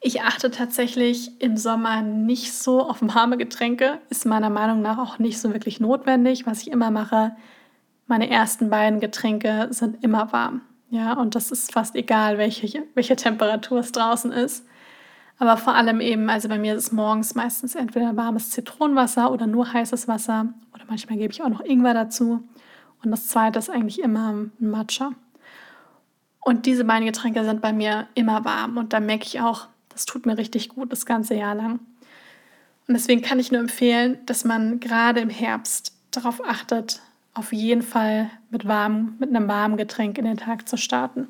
ich 0.00 0.22
achte 0.22 0.50
tatsächlich 0.50 1.40
im 1.40 1.56
Sommer 1.56 2.02
nicht 2.02 2.52
so 2.52 2.82
auf 2.82 2.98
warme 3.00 3.38
Getränke. 3.38 3.98
Ist 4.10 4.26
meiner 4.26 4.50
Meinung 4.50 4.82
nach 4.82 4.98
auch 4.98 5.18
nicht 5.18 5.40
so 5.40 5.52
wirklich 5.52 5.80
notwendig. 5.80 6.44
Was 6.44 6.62
ich 6.62 6.70
immer 6.70 6.90
mache, 6.90 7.34
meine 8.08 8.28
ersten 8.28 8.68
beiden 8.68 9.00
Getränke 9.00 9.68
sind 9.70 10.02
immer 10.04 10.32
warm. 10.32 10.60
Ja, 10.90 11.14
und 11.14 11.34
das 11.34 11.50
ist 11.50 11.72
fast 11.72 11.94
egal, 11.94 12.36
welche, 12.36 12.82
welche 12.94 13.16
Temperatur 13.16 13.78
es 13.78 13.92
draußen 13.92 14.32
ist. 14.32 14.66
Aber 15.38 15.56
vor 15.56 15.74
allem 15.74 16.00
eben, 16.00 16.28
also 16.28 16.48
bei 16.48 16.58
mir 16.58 16.74
ist 16.74 16.86
es 16.88 16.92
morgens 16.92 17.34
meistens 17.34 17.74
entweder 17.74 18.16
warmes 18.16 18.50
Zitronenwasser 18.50 19.32
oder 19.32 19.46
nur 19.46 19.72
heißes 19.72 20.08
Wasser. 20.08 20.52
Oder 20.74 20.84
manchmal 20.88 21.16
gebe 21.16 21.32
ich 21.32 21.42
auch 21.42 21.48
noch 21.48 21.64
Ingwer 21.64 21.94
dazu. 21.94 22.42
Und 23.04 23.10
das 23.10 23.28
zweite 23.28 23.58
ist 23.58 23.70
eigentlich 23.70 24.00
immer 24.00 24.32
ein 24.32 24.52
Matcha. 24.58 25.12
Und 26.40 26.66
diese 26.66 26.84
beiden 26.84 27.06
Getränke 27.06 27.44
sind 27.44 27.60
bei 27.60 27.72
mir 27.72 28.08
immer 28.14 28.44
warm. 28.44 28.76
Und 28.76 28.92
da 28.92 29.00
merke 29.00 29.24
ich 29.24 29.40
auch, 29.40 29.68
das 29.88 30.06
tut 30.06 30.26
mir 30.26 30.38
richtig 30.38 30.70
gut 30.70 30.90
das 30.92 31.06
ganze 31.06 31.34
Jahr 31.34 31.54
lang. 31.54 31.80
Und 32.88 32.94
deswegen 32.94 33.22
kann 33.22 33.38
ich 33.38 33.52
nur 33.52 33.60
empfehlen, 33.60 34.18
dass 34.26 34.44
man 34.44 34.80
gerade 34.80 35.20
im 35.20 35.30
Herbst 35.30 35.92
darauf 36.10 36.44
achtet, 36.44 37.00
auf 37.34 37.52
jeden 37.52 37.82
Fall 37.82 38.30
mit, 38.50 38.66
warm, 38.66 39.14
mit 39.18 39.30
einem 39.30 39.48
warmen 39.48 39.76
Getränk 39.76 40.18
in 40.18 40.24
den 40.24 40.36
Tag 40.36 40.68
zu 40.68 40.76
starten. 40.76 41.28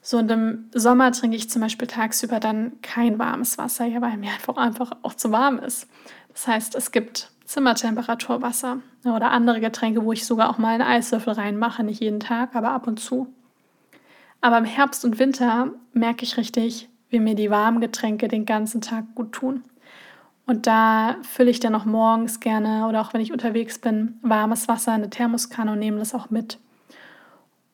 So 0.00 0.18
und 0.18 0.30
im 0.30 0.70
Sommer 0.72 1.12
trinke 1.12 1.36
ich 1.36 1.50
zum 1.50 1.60
Beispiel 1.60 1.86
tagsüber 1.86 2.40
dann 2.40 2.80
kein 2.82 3.18
warmes 3.18 3.58
Wasser, 3.58 3.84
ja, 3.84 4.00
weil 4.00 4.16
mir 4.16 4.32
einfach, 4.32 4.56
einfach 4.56 4.92
auch 5.02 5.14
zu 5.14 5.30
warm 5.30 5.58
ist. 5.58 5.86
Das 6.32 6.46
heißt, 6.46 6.74
es 6.74 6.92
gibt 6.92 7.30
Zimmertemperaturwasser 7.48 8.80
oder 9.04 9.30
andere 9.30 9.60
Getränke, 9.60 10.04
wo 10.04 10.12
ich 10.12 10.26
sogar 10.26 10.50
auch 10.50 10.58
mal 10.58 10.74
einen 10.74 10.82
Eiswürfel 10.82 11.32
reinmache, 11.32 11.82
nicht 11.82 12.02
jeden 12.02 12.20
Tag, 12.20 12.54
aber 12.54 12.72
ab 12.72 12.86
und 12.86 13.00
zu. 13.00 13.32
Aber 14.42 14.58
im 14.58 14.66
Herbst 14.66 15.02
und 15.02 15.18
Winter 15.18 15.72
merke 15.94 16.24
ich 16.24 16.36
richtig, 16.36 16.90
wie 17.08 17.20
mir 17.20 17.34
die 17.34 17.50
warmen 17.50 17.80
Getränke 17.80 18.28
den 18.28 18.44
ganzen 18.44 18.82
Tag 18.82 19.14
gut 19.14 19.32
tun. 19.32 19.64
Und 20.46 20.66
da 20.66 21.16
fülle 21.22 21.50
ich 21.50 21.58
dann 21.58 21.74
auch 21.74 21.86
morgens 21.86 22.40
gerne 22.40 22.86
oder 22.86 23.00
auch 23.00 23.14
wenn 23.14 23.22
ich 23.22 23.32
unterwegs 23.32 23.78
bin, 23.78 24.18
warmes 24.20 24.68
Wasser 24.68 24.94
in 24.94 25.02
eine 25.02 25.10
Thermoskanne 25.10 25.72
und 25.72 25.78
nehme 25.78 25.98
das 25.98 26.14
auch 26.14 26.28
mit. 26.28 26.58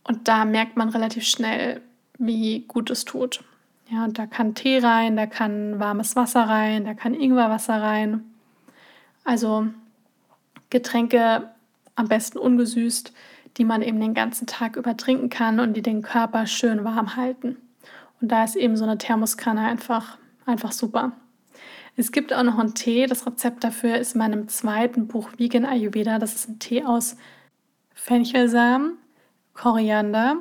Und 0.04 0.28
da 0.28 0.44
merkt 0.44 0.76
man 0.76 0.90
relativ 0.90 1.24
schnell, 1.24 1.80
wie 2.16 2.60
gut 2.68 2.90
es 2.90 3.04
tut. 3.04 3.42
Ja, 3.90 4.04
und 4.04 4.20
da 4.20 4.26
kann 4.26 4.54
Tee 4.54 4.78
rein, 4.78 5.16
da 5.16 5.26
kann 5.26 5.80
warmes 5.80 6.14
Wasser 6.14 6.42
rein, 6.44 6.84
da 6.84 6.94
kann 6.94 7.12
Ingwerwasser 7.14 7.82
rein. 7.82 8.33
Also 9.24 9.66
Getränke 10.70 11.50
am 11.96 12.08
besten 12.08 12.38
ungesüßt, 12.38 13.12
die 13.56 13.64
man 13.64 13.82
eben 13.82 14.00
den 14.00 14.14
ganzen 14.14 14.46
Tag 14.46 14.76
über 14.76 14.96
trinken 14.96 15.30
kann 15.30 15.60
und 15.60 15.74
die 15.74 15.82
den 15.82 16.02
Körper 16.02 16.46
schön 16.46 16.84
warm 16.84 17.16
halten. 17.16 17.56
Und 18.20 18.28
da 18.28 18.44
ist 18.44 18.56
eben 18.56 18.76
so 18.76 18.84
eine 18.84 18.98
Thermoskanne 18.98 19.60
einfach, 19.60 20.18
einfach 20.46 20.72
super. 20.72 21.12
Es 21.96 22.10
gibt 22.10 22.32
auch 22.32 22.42
noch 22.42 22.58
einen 22.58 22.74
Tee. 22.74 23.06
Das 23.06 23.26
Rezept 23.26 23.62
dafür 23.62 23.98
ist 23.98 24.14
in 24.14 24.18
meinem 24.18 24.48
zweiten 24.48 25.06
Buch 25.06 25.30
Vegan 25.36 25.64
Ayurveda. 25.64 26.18
Das 26.18 26.34
ist 26.34 26.48
ein 26.48 26.58
Tee 26.58 26.84
aus 26.84 27.16
Fenchelsamen, 27.94 28.98
Koriander 29.54 30.38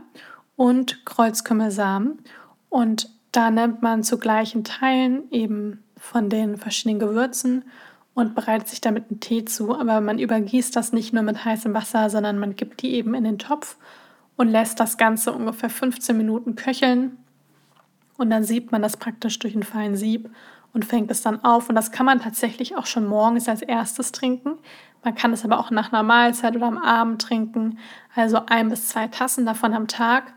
und 0.56 1.06
Kreuzkümmelsamen. 1.06 2.20
Und 2.70 3.10
da 3.32 3.52
nimmt 3.52 3.82
man 3.84 4.04
zu 4.04 4.18
gleichen 4.18 4.64
Teilen 4.64 5.30
eben 5.32 5.84
von 5.98 6.30
den 6.30 6.58
verschiedenen 6.58 7.00
Gewürzen 7.00 7.64
und 8.14 8.36
bereitet 8.36 8.68
sich 8.68 8.82
damit 8.82 9.06
einen 9.10 9.20
Tee 9.20 9.46
zu. 9.46 9.78
Aber 9.78 10.02
man 10.02 10.20
übergießt 10.20 10.76
das 10.76 10.94
nicht 10.94 11.14
nur 11.14 11.24
mit 11.24 11.44
heißem 11.44 11.74
Wasser, 11.74 12.10
sondern 12.10 12.40
man 12.40 12.56
gibt 12.56 12.82
die 12.82 12.94
eben 12.94 13.14
in 13.14 13.24
den 13.24 13.40
Topf 13.40 13.78
und 14.36 14.50
lässt 14.50 14.80
das 14.80 14.98
Ganze 14.98 15.32
ungefähr 15.32 15.70
15 15.70 16.16
Minuten 16.16 16.56
köcheln. 16.56 17.18
Und 18.18 18.30
dann 18.30 18.44
siebt 18.44 18.72
man 18.72 18.82
das 18.82 18.98
praktisch 18.98 19.40
durch 19.40 19.54
einen 19.54 19.64
feinen 19.64 19.96
Sieb 19.96 20.30
und 20.74 20.86
fängt 20.86 21.10
es 21.10 21.22
dann 21.22 21.44
auf. 21.44 21.70
Und 21.70 21.76
das 21.76 21.92
kann 21.92 22.06
man 22.06 22.20
tatsächlich 22.20 22.76
auch 22.76 22.86
schon 22.86 23.08
morgens 23.08 23.50
als 23.50 23.62
erstes 23.62 24.12
trinken. 24.12 24.54
Man 25.04 25.16
kann 25.16 25.34
es 25.34 25.44
aber 25.44 25.60
auch 25.60 25.72
nach 25.72 25.92
einer 25.92 26.04
Mahlzeit 26.04 26.56
oder 26.56 26.68
am 26.68 26.78
Abend 26.78 27.22
trinken. 27.22 27.80
Also 28.16 28.42
ein 28.46 28.70
bis 28.70 28.88
zwei 28.88 29.08
Tassen 29.08 29.46
davon 29.46 29.74
am 29.74 29.88
Tag. 29.88 30.34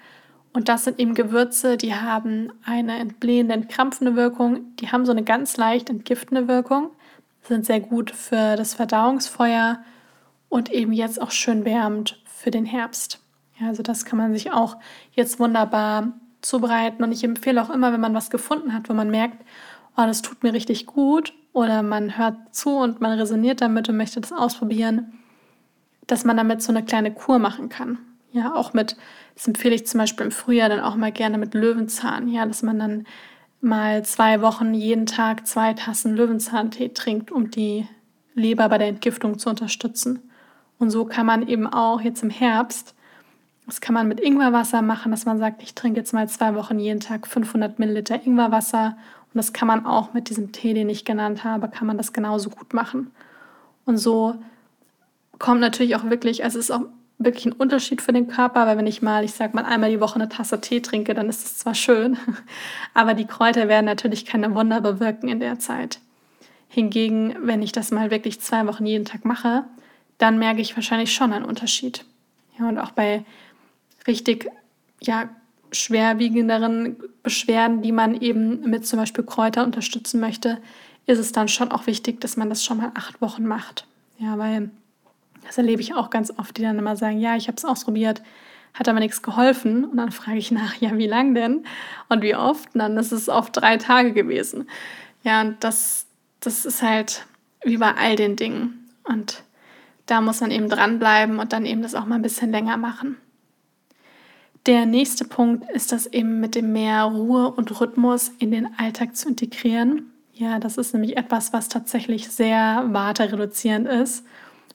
Und 0.53 0.71
das 0.71 0.85
sind 0.85 0.99
eben 0.99 1.15
Gewürze, 1.15 1.77
die 1.77 1.95
haben 1.95 2.51
eine 2.65 2.99
entblähende, 2.99 3.53
entkrampfende 3.53 4.17
Wirkung. 4.17 4.75
Die 4.77 4.91
haben 4.91 5.05
so 5.05 5.13
eine 5.13 5.23
ganz 5.23 5.59
leicht 5.59 5.91
entgiftende 5.91 6.49
Wirkung 6.49 6.91
sind 7.49 7.67
sehr 7.67 7.81
gut 7.81 8.11
für 8.11 8.57
das 8.57 8.75
Verdauungsfeuer 8.75 9.81
und 10.49 10.71
eben 10.71 10.93
jetzt 10.93 11.21
auch 11.21 11.31
schön 11.31 11.65
wärmend 11.65 12.23
für 12.25 12.51
den 12.51 12.65
Herbst. 12.65 13.21
Ja, 13.59 13.69
also 13.69 13.83
das 13.83 14.05
kann 14.05 14.19
man 14.19 14.33
sich 14.33 14.53
auch 14.53 14.77
jetzt 15.13 15.39
wunderbar 15.39 16.13
zubereiten 16.43 17.03
und 17.03 17.13
ich 17.13 17.25
empfehle 17.25 17.63
auch 17.63 17.71
immer, 17.71 17.93
wenn 17.93 18.01
man 18.01 18.15
was 18.15 18.31
gefunden 18.31 18.73
hat, 18.73 18.89
wo 18.89 18.95
man 18.95 19.11
merkt, 19.11 19.45
oh, 19.97 20.03
das 20.03 20.23
tut 20.23 20.43
mir 20.43 20.53
richtig 20.53 20.87
gut 20.87 21.33
oder 21.53 21.83
man 21.83 22.19
hört 22.19 22.55
zu 22.55 22.77
und 22.77 23.01
man 23.01 23.19
resoniert 23.19 23.61
damit 23.61 23.89
und 23.89 23.97
möchte 23.97 24.21
das 24.21 24.33
ausprobieren, 24.33 25.15
dass 26.07 26.25
man 26.25 26.37
damit 26.37 26.63
so 26.63 26.71
eine 26.71 26.85
kleine 26.85 27.13
Kur 27.13 27.39
machen 27.39 27.69
kann. 27.69 27.99
Ja, 28.31 28.55
auch 28.55 28.75
mit, 28.75 28.97
das 29.35 29.47
empfehle 29.49 29.75
ich 29.75 29.87
zum 29.87 29.99
Beispiel 29.99 30.27
im 30.27 30.33
Frühjahr 30.33 30.69
dann 30.69 30.81
auch 30.81 30.97
mal 30.97 31.13
gerne 31.13 31.39
mit 31.39 31.55
Löwenzahn, 31.55 32.29
ja, 32.29 32.45
dass 32.45 32.63
man 32.63 32.79
dann 32.79 33.07
mal 33.61 34.05
zwei 34.05 34.43
Wochen 34.43 34.75
jeden 34.75 35.07
Tag 35.07 35.47
zwei 35.47 35.75
Tassen 35.75 36.15
Löwenzahntee 36.15 36.91
trinkt, 36.91 37.31
um 37.31 37.51
die 37.51 37.87
Leber 38.35 38.69
bei 38.69 38.79
der 38.79 38.89
Entgiftung 38.89 39.39
zu 39.39 39.49
unterstützen. 39.49 40.31
Und 40.79 40.91
so 40.91 41.05
kann 41.05 41.27
man 41.27 41.49
eben 41.49 41.67
auch 41.67 42.01
jetzt 42.01 42.23
im 42.23 42.31
Herbst, 42.31 42.95
das 43.67 43.81
kann 43.81 43.95
man 43.95 44.07
mit 44.07 44.21
Ingwerwasser 44.21 44.81
machen, 44.81 45.11
dass 45.11 45.27
man 45.27 45.39
sagt, 45.39 45.63
ich 45.63 45.75
trinke 45.75 45.99
jetzt 45.99 46.15
mal 46.15 46.29
zwei 46.29 46.55
Wochen 46.55 46.79
jeden 46.79 47.01
Tag 47.01 47.27
500 47.27 47.81
Milliliter 47.81 48.25
Ingwerwasser. 48.25 48.97
Und 49.27 49.39
das 49.39 49.53
kann 49.53 49.67
man 49.67 49.85
auch 49.85 50.15
mit 50.15 50.31
diesem 50.31 50.53
Tee, 50.53 50.73
den 50.73 50.89
ich 50.89 51.05
genannt 51.05 51.43
habe, 51.43 51.69
kann 51.69 51.89
man 51.89 51.99
das 51.99 52.13
genauso 52.13 52.49
gut 52.51 52.73
machen. 52.75 53.11
Und 53.85 53.99
so 53.99 54.37
kommt 55.41 55.61
natürlich 55.61 55.97
auch 55.97 56.05
wirklich, 56.05 56.45
also 56.45 56.61
es 56.61 56.67
ist 56.67 56.71
auch 56.71 56.87
wirklich 57.19 57.47
ein 57.47 57.53
Unterschied 57.53 58.03
für 58.03 58.13
den 58.13 58.29
Körper, 58.29 58.67
weil 58.67 58.77
wenn 58.77 58.87
ich 58.87 59.03
mal, 59.03 59.25
ich 59.25 59.33
sag 59.33 59.55
mal, 59.55 59.65
einmal 59.65 59.91
die 59.91 60.01
Woche 60.01 60.17
eine 60.17 60.29
Tasse 60.29 60.61
Tee 60.61 60.81
trinke, 60.81 61.15
dann 61.15 61.29
ist 61.29 61.45
es 61.47 61.59
zwar 61.59 61.75
schön, 61.75 62.19
aber 62.95 63.15
die 63.15 63.27
Kräuter 63.27 63.69
werden 63.69 63.87
natürlich 63.87 64.27
keine 64.27 64.55
Wunder 64.55 64.81
bewirken 64.81 65.29
in 65.29 65.41
der 65.41 65.59
Zeit. 65.59 66.01
Hingegen, 66.69 67.37
wenn 67.43 67.63
ich 67.63 67.73
das 67.73 67.91
mal 67.91 68.11
wirklich 68.11 68.41
zwei 68.41 68.67
Wochen 68.67 68.85
jeden 68.85 69.05
Tag 69.05 69.25
mache, 69.25 69.65
dann 70.19 70.39
merke 70.39 70.61
ich 70.61 70.77
wahrscheinlich 70.77 71.13
schon 71.13 71.33
einen 71.33 71.45
Unterschied. 71.45 72.05
Ja, 72.59 72.69
und 72.69 72.79
auch 72.79 72.91
bei 72.91 73.25
richtig, 74.07 74.51
ja, 75.01 75.29
schwerwiegenderen 75.73 76.97
Beschwerden, 77.23 77.83
die 77.83 77.93
man 77.93 78.21
eben 78.21 78.69
mit 78.69 78.87
zum 78.87 78.99
Beispiel 78.99 79.25
Kräutern 79.25 79.67
unterstützen 79.67 80.21
möchte, 80.21 80.59
ist 81.07 81.19
es 81.19 81.33
dann 81.33 81.49
schon 81.49 81.71
auch 81.71 81.87
wichtig, 81.87 82.21
dass 82.21 82.37
man 82.37 82.49
das 82.49 82.65
schon 82.65 82.79
mal 82.79 82.93
acht 82.95 83.21
Wochen 83.21 83.47
macht. 83.47 83.87
Ja, 84.19 84.39
weil 84.39 84.71
das 85.47 85.59
erlebe 85.59 85.81
ich 85.81 85.95
auch 85.95 86.11
ganz 86.11 86.33
oft, 86.37 86.57
die 86.57 86.63
dann 86.63 86.79
immer 86.79 86.97
sagen, 86.97 87.21
ja, 87.21 87.37
ich 87.37 87.49
habe 87.49 87.57
es 87.57 87.65
ausprobiert, 87.65 88.23
hat 88.75 88.89
aber 88.89 89.01
nichts 89.01 89.23
geholfen. 89.23 89.85
Und 89.85 89.97
dann 89.97 90.13
frage 90.13 90.39
ich 90.39 90.51
nach, 90.51 90.75
ja, 90.81 90.97
wie 90.97 91.07
lang 91.07 91.35
denn? 91.35 91.65
Und 92.09 92.23
wie 92.23 92.35
oft? 92.35 92.75
Und 92.75 92.81
dann 92.81 92.97
ist 92.97 93.13
es 93.13 93.29
oft 93.29 93.57
drei 93.57 93.77
Tage 93.77 94.13
gewesen. 94.13 94.69
Ja, 95.23 95.41
und 95.41 95.63
das, 95.65 96.07
das 96.41 96.67
ist 96.67 96.83
halt 96.83 97.27
wie 97.65 97.79
bei 97.79 97.95
all 97.95 98.17
den 98.17 98.37
Dingen. 98.37 98.89
Und 99.05 99.43
da 100.07 100.21
muss 100.21 100.41
man 100.41 100.51
eben 100.51 100.69
dranbleiben 100.69 101.39
und 101.39 101.53
dann 101.53 101.67
eben 101.67 101.83
das 101.83 101.95
auch 101.95 102.07
mal 102.07 102.17
ein 102.17 102.23
bisschen 102.23 102.51
länger 102.51 102.77
machen. 102.77 103.17
Der 104.67 104.85
nächste 104.85 105.25
Punkt 105.25 105.69
ist 105.71 105.93
das 105.93 106.07
eben 106.07 106.41
mit 106.41 106.57
dem 106.57 106.73
mehr 106.73 107.05
Ruhe 107.05 107.53
und 107.53 107.81
Rhythmus 107.81 108.33
in 108.39 108.51
den 108.51 108.69
Alltag 108.79 109.17
zu 109.17 109.29
integrieren. 109.29 110.13
Ja, 110.33 110.59
das 110.59 110.77
ist 110.77 110.93
nämlich 110.93 111.17
etwas, 111.17 111.53
was 111.53 111.69
tatsächlich 111.69 112.29
sehr 112.29 112.85
wartereduzierend 112.89 113.89
ist 113.89 114.25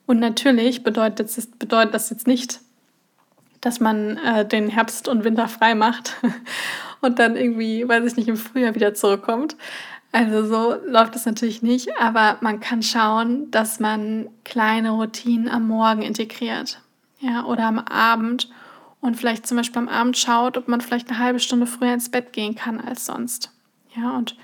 und 0.06 0.20
natürlich 0.20 0.84
bedeutet, 0.84 1.38
das, 1.38 1.48
bedeutet 1.48 1.94
das 1.94 2.10
jetzt 2.10 2.28
nicht, 2.28 2.60
dass 3.62 3.80
man 3.80 4.18
äh, 4.18 4.46
den 4.46 4.70
Herbst 4.70 5.08
und 5.08 5.24
Winter 5.24 5.48
frei 5.48 5.76
macht 5.76 6.18
und 7.02 7.20
dann 7.20 7.36
irgendwie, 7.36 7.88
weiß 7.88 8.06
ich 8.06 8.18
nicht, 8.18 8.28
im 8.28 8.38
Frühjahr 8.38 8.76
wieder 8.76 8.94
zurückkommt. 8.94 9.56
Also 10.12 10.46
so 10.46 10.76
läuft 10.86 11.16
es 11.16 11.26
natürlich 11.26 11.62
nicht, 11.62 11.90
aber 12.00 12.38
man 12.42 12.60
kann 12.60 12.84
schauen, 12.84 13.50
dass 13.52 13.80
man 13.80 14.28
kleine 14.44 14.92
Routinen 14.92 15.48
am 15.48 15.68
Morgen 15.68 16.02
integriert. 16.02 16.82
Ja, 17.20 17.46
oder 17.46 17.66
am 17.66 17.80
Abend 17.80 18.50
und 19.00 19.16
vielleicht 19.16 19.48
zum 19.48 19.58
Beispiel 19.58 19.80
am 19.80 19.88
Abend 19.88 20.18
schaut, 20.18 20.58
ob 20.58 20.68
man 20.68 20.82
vielleicht 20.82 21.10
eine 21.10 21.20
halbe 21.20 21.40
Stunde 21.40 21.68
früher 21.68 21.94
ins 21.94 22.10
Bett 22.10 22.34
gehen 22.34 22.56
kann 22.56 22.82
als 22.82 23.06
sonst. 23.06 23.52
Ja, 23.96 24.12
und 24.12 24.36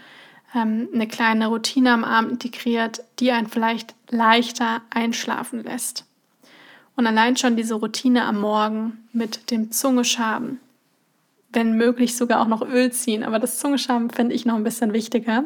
ähm, 0.56 0.90
eine 0.94 1.08
kleine 1.08 1.48
Routine 1.48 1.92
am 1.92 2.04
Abend 2.04 2.32
integriert, 2.32 3.04
die 3.20 3.32
einen 3.32 3.48
vielleicht 3.48 3.96
leichter 4.10 4.82
einschlafen 4.90 5.64
lässt. 5.64 6.06
Und 6.96 7.06
allein 7.06 7.38
schon 7.38 7.56
diese 7.56 7.76
Routine 7.76 8.26
am 8.26 8.42
Morgen 8.42 9.08
mit 9.14 9.52
dem 9.52 9.72
Zungeschaben, 9.72 10.60
wenn 11.52 11.74
möglich 11.74 12.18
sogar 12.18 12.42
auch 12.42 12.48
noch 12.48 12.68
Öl 12.68 12.92
ziehen. 12.92 13.24
Aber 13.24 13.40
das 13.40 13.60
Zungeschaben 13.60 14.10
finde 14.10 14.34
ich 14.34 14.46
noch 14.46 14.56
ein 14.56 14.64
bisschen 14.64 14.94
wichtiger, 14.94 15.44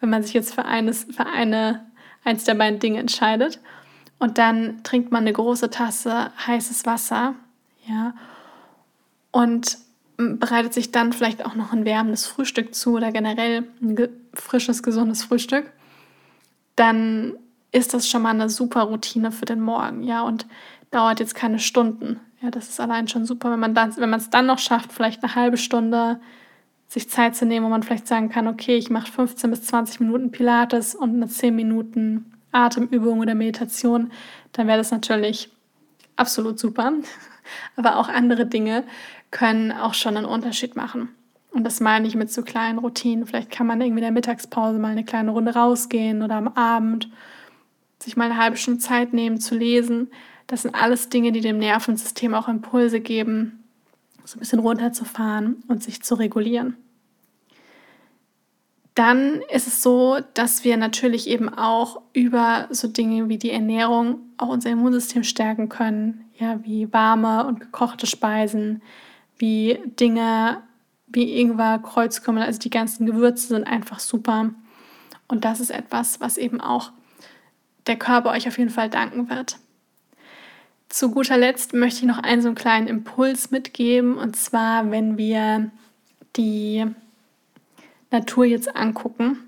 wenn 0.00 0.10
man 0.10 0.22
sich 0.22 0.34
jetzt 0.34 0.54
für 0.54 0.64
eines, 0.64 1.04
für 1.04 1.26
eine, 1.26 1.86
eins 2.24 2.44
der 2.44 2.54
beiden 2.54 2.80
Dinge 2.80 2.98
entscheidet. 2.98 3.60
Und 4.18 4.36
dann 4.36 4.82
trinkt 4.82 5.10
man 5.10 5.22
eine 5.22 5.32
große 5.32 5.70
Tasse 5.70 6.32
heißes 6.46 6.84
Wasser, 6.84 7.34
ja, 7.86 8.14
und 9.32 9.78
bereitet 10.20 10.74
sich 10.74 10.92
dann 10.92 11.12
vielleicht 11.12 11.44
auch 11.44 11.54
noch 11.54 11.72
ein 11.72 11.84
wärmendes 11.84 12.26
Frühstück 12.26 12.74
zu 12.74 12.94
oder 12.96 13.12
generell 13.12 13.64
ein 13.80 13.96
frisches, 14.34 14.82
gesundes 14.82 15.24
Frühstück. 15.24 15.70
Dann 16.76 17.34
ist 17.72 17.94
das 17.94 18.08
schon 18.08 18.22
mal 18.22 18.30
eine 18.30 18.48
super 18.48 18.82
Routine 18.82 19.32
für 19.32 19.44
den 19.44 19.60
Morgen, 19.60 20.02
ja, 20.02 20.22
und 20.22 20.46
dauert 20.90 21.20
jetzt 21.20 21.34
keine 21.34 21.58
Stunden. 21.58 22.20
Ja, 22.42 22.50
das 22.50 22.68
ist 22.68 22.80
allein 22.80 23.06
schon 23.06 23.26
super, 23.26 23.50
wenn 23.50 23.60
man 23.60 23.74
dann, 23.74 23.96
wenn 23.96 24.10
man 24.10 24.20
es 24.20 24.30
dann 24.30 24.46
noch 24.46 24.58
schafft, 24.58 24.92
vielleicht 24.92 25.22
eine 25.22 25.34
halbe 25.34 25.56
Stunde 25.56 26.20
sich 26.88 27.08
Zeit 27.08 27.36
zu 27.36 27.46
nehmen, 27.46 27.66
wo 27.66 27.70
man 27.70 27.82
vielleicht 27.82 28.08
sagen 28.08 28.30
kann, 28.30 28.48
okay, 28.48 28.76
ich 28.76 28.90
mache 28.90 29.12
15 29.12 29.50
bis 29.50 29.62
20 29.64 30.00
Minuten 30.00 30.32
Pilates 30.32 30.94
und 30.94 31.14
eine 31.14 31.28
10 31.28 31.54
Minuten 31.54 32.32
Atemübung 32.50 33.20
oder 33.20 33.34
Meditation, 33.34 34.10
dann 34.52 34.66
wäre 34.66 34.78
das 34.78 34.90
natürlich 34.90 35.50
absolut 36.20 36.58
super. 36.58 36.92
Aber 37.76 37.96
auch 37.96 38.08
andere 38.08 38.46
Dinge 38.46 38.84
können 39.30 39.72
auch 39.72 39.94
schon 39.94 40.16
einen 40.16 40.26
Unterschied 40.26 40.76
machen. 40.76 41.08
Und 41.52 41.64
das 41.64 41.80
meine 41.80 42.06
ich 42.06 42.14
mit 42.14 42.30
so 42.30 42.42
kleinen 42.42 42.78
Routinen. 42.78 43.26
Vielleicht 43.26 43.50
kann 43.50 43.66
man 43.66 43.80
irgendwie 43.80 43.98
in 43.98 44.04
der 44.04 44.12
Mittagspause 44.12 44.78
mal 44.78 44.92
eine 44.92 45.04
kleine 45.04 45.32
Runde 45.32 45.54
rausgehen 45.54 46.22
oder 46.22 46.36
am 46.36 46.48
Abend 46.48 47.10
sich 47.98 48.16
mal 48.16 48.26
eine 48.26 48.36
halbe 48.36 48.56
Stunde 48.56 48.80
Zeit 48.80 49.12
nehmen 49.12 49.40
zu 49.40 49.56
lesen. 49.56 50.08
Das 50.46 50.62
sind 50.62 50.74
alles 50.74 51.08
Dinge, 51.08 51.32
die 51.32 51.40
dem 51.40 51.58
Nervensystem 51.58 52.34
auch 52.34 52.48
Impulse 52.48 53.00
geben, 53.00 53.64
so 54.24 54.36
ein 54.36 54.40
bisschen 54.40 54.60
runterzufahren 54.60 55.62
und 55.68 55.82
sich 55.82 56.02
zu 56.02 56.14
regulieren. 56.14 56.76
Dann 58.94 59.40
ist 59.52 59.66
es 59.66 59.82
so, 59.82 60.18
dass 60.34 60.64
wir 60.64 60.76
natürlich 60.76 61.28
eben 61.28 61.48
auch 61.48 62.02
über 62.12 62.66
so 62.70 62.88
Dinge 62.88 63.28
wie 63.28 63.38
die 63.38 63.50
Ernährung 63.50 64.18
auch 64.36 64.48
unser 64.48 64.70
Immunsystem 64.70 65.22
stärken 65.22 65.68
können, 65.68 66.24
ja, 66.38 66.62
wie 66.64 66.92
warme 66.92 67.46
und 67.46 67.60
gekochte 67.60 68.06
Speisen, 68.06 68.82
wie 69.38 69.78
Dinge 69.98 70.62
wie 71.12 71.40
Ingwer, 71.40 71.80
Kreuzkümmel, 71.80 72.42
also 72.42 72.58
die 72.58 72.70
ganzen 72.70 73.04
Gewürze 73.04 73.48
sind 73.48 73.66
einfach 73.66 73.98
super. 73.98 74.50
Und 75.28 75.44
das 75.44 75.60
ist 75.60 75.70
etwas, 75.70 76.20
was 76.20 76.36
eben 76.36 76.60
auch 76.60 76.92
der 77.86 77.96
Körper 77.96 78.30
euch 78.30 78.46
auf 78.46 78.58
jeden 78.58 78.70
Fall 78.70 78.88
danken 78.88 79.28
wird. 79.28 79.58
Zu 80.88 81.10
guter 81.10 81.36
Letzt 81.36 81.72
möchte 81.72 82.00
ich 82.00 82.06
noch 82.06 82.18
einen 82.18 82.42
so 82.42 82.48
einen 82.48 82.56
kleinen 82.56 82.88
Impuls 82.88 83.50
mitgeben. 83.50 84.16
Und 84.16 84.36
zwar, 84.36 84.90
wenn 84.90 85.18
wir 85.18 85.70
die 86.36 86.86
Natur 88.10 88.44
jetzt 88.44 88.74
angucken 88.74 89.38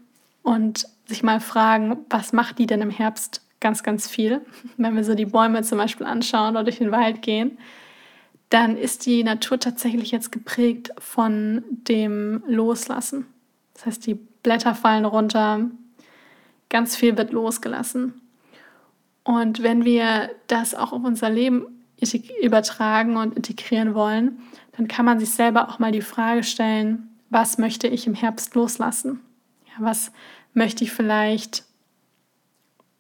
und 0.42 0.87
sich 1.07 1.22
mal 1.22 1.40
fragen, 1.40 1.98
was 2.09 2.33
macht 2.33 2.59
die 2.59 2.66
denn 2.66 2.81
im 2.81 2.90
Herbst 2.90 3.42
ganz, 3.61 3.83
ganz 3.83 4.09
viel. 4.09 4.40
Wenn 4.77 4.96
wir 4.96 5.05
so 5.05 5.14
die 5.14 5.27
Bäume 5.27 5.62
zum 5.62 5.79
Beispiel 5.79 6.07
anschauen 6.07 6.51
oder 6.51 6.64
durch 6.64 6.79
den 6.79 6.92
Wald 6.92 7.22
gehen, 7.22 7.59
dann 8.48 8.77
ist 8.77 9.07
die 9.07 9.25
Natur 9.25 9.59
tatsächlich 9.59 10.11
jetzt 10.11 10.31
geprägt 10.31 10.92
von 10.98 11.64
dem 11.70 12.42
Loslassen. 12.46 13.27
Das 13.75 13.87
heißt, 13.87 14.07
die 14.07 14.14
Blätter 14.14 14.75
fallen 14.75 15.07
runter, 15.07 15.70
ganz 16.68 16.94
viel 16.96 17.16
wird 17.16 17.33
losgelassen. 17.33 18.20
Und 19.25 19.62
wenn 19.62 19.85
wir 19.85 20.31
das 20.48 20.75
auch 20.75 20.92
auf 20.92 21.05
unser 21.05 21.31
Leben 21.31 21.66
übertragen 22.42 23.16
und 23.16 23.37
integrieren 23.37 23.94
wollen, 23.94 24.40
dann 24.77 24.88
kann 24.88 25.05
man 25.05 25.20
sich 25.20 25.31
selber 25.31 25.68
auch 25.68 25.79
mal 25.79 25.92
die 25.92 26.03
Frage 26.03 26.42
stellen, 26.42 27.12
was 27.33 27.57
möchte 27.57 27.88
ich 27.88 28.07
im 28.07 28.14
Herbst 28.14 28.55
loslassen? 28.55 29.21
Ja, 29.66 29.85
was 29.85 30.12
möchte 30.53 30.85
ich 30.85 30.92
vielleicht 30.92 31.64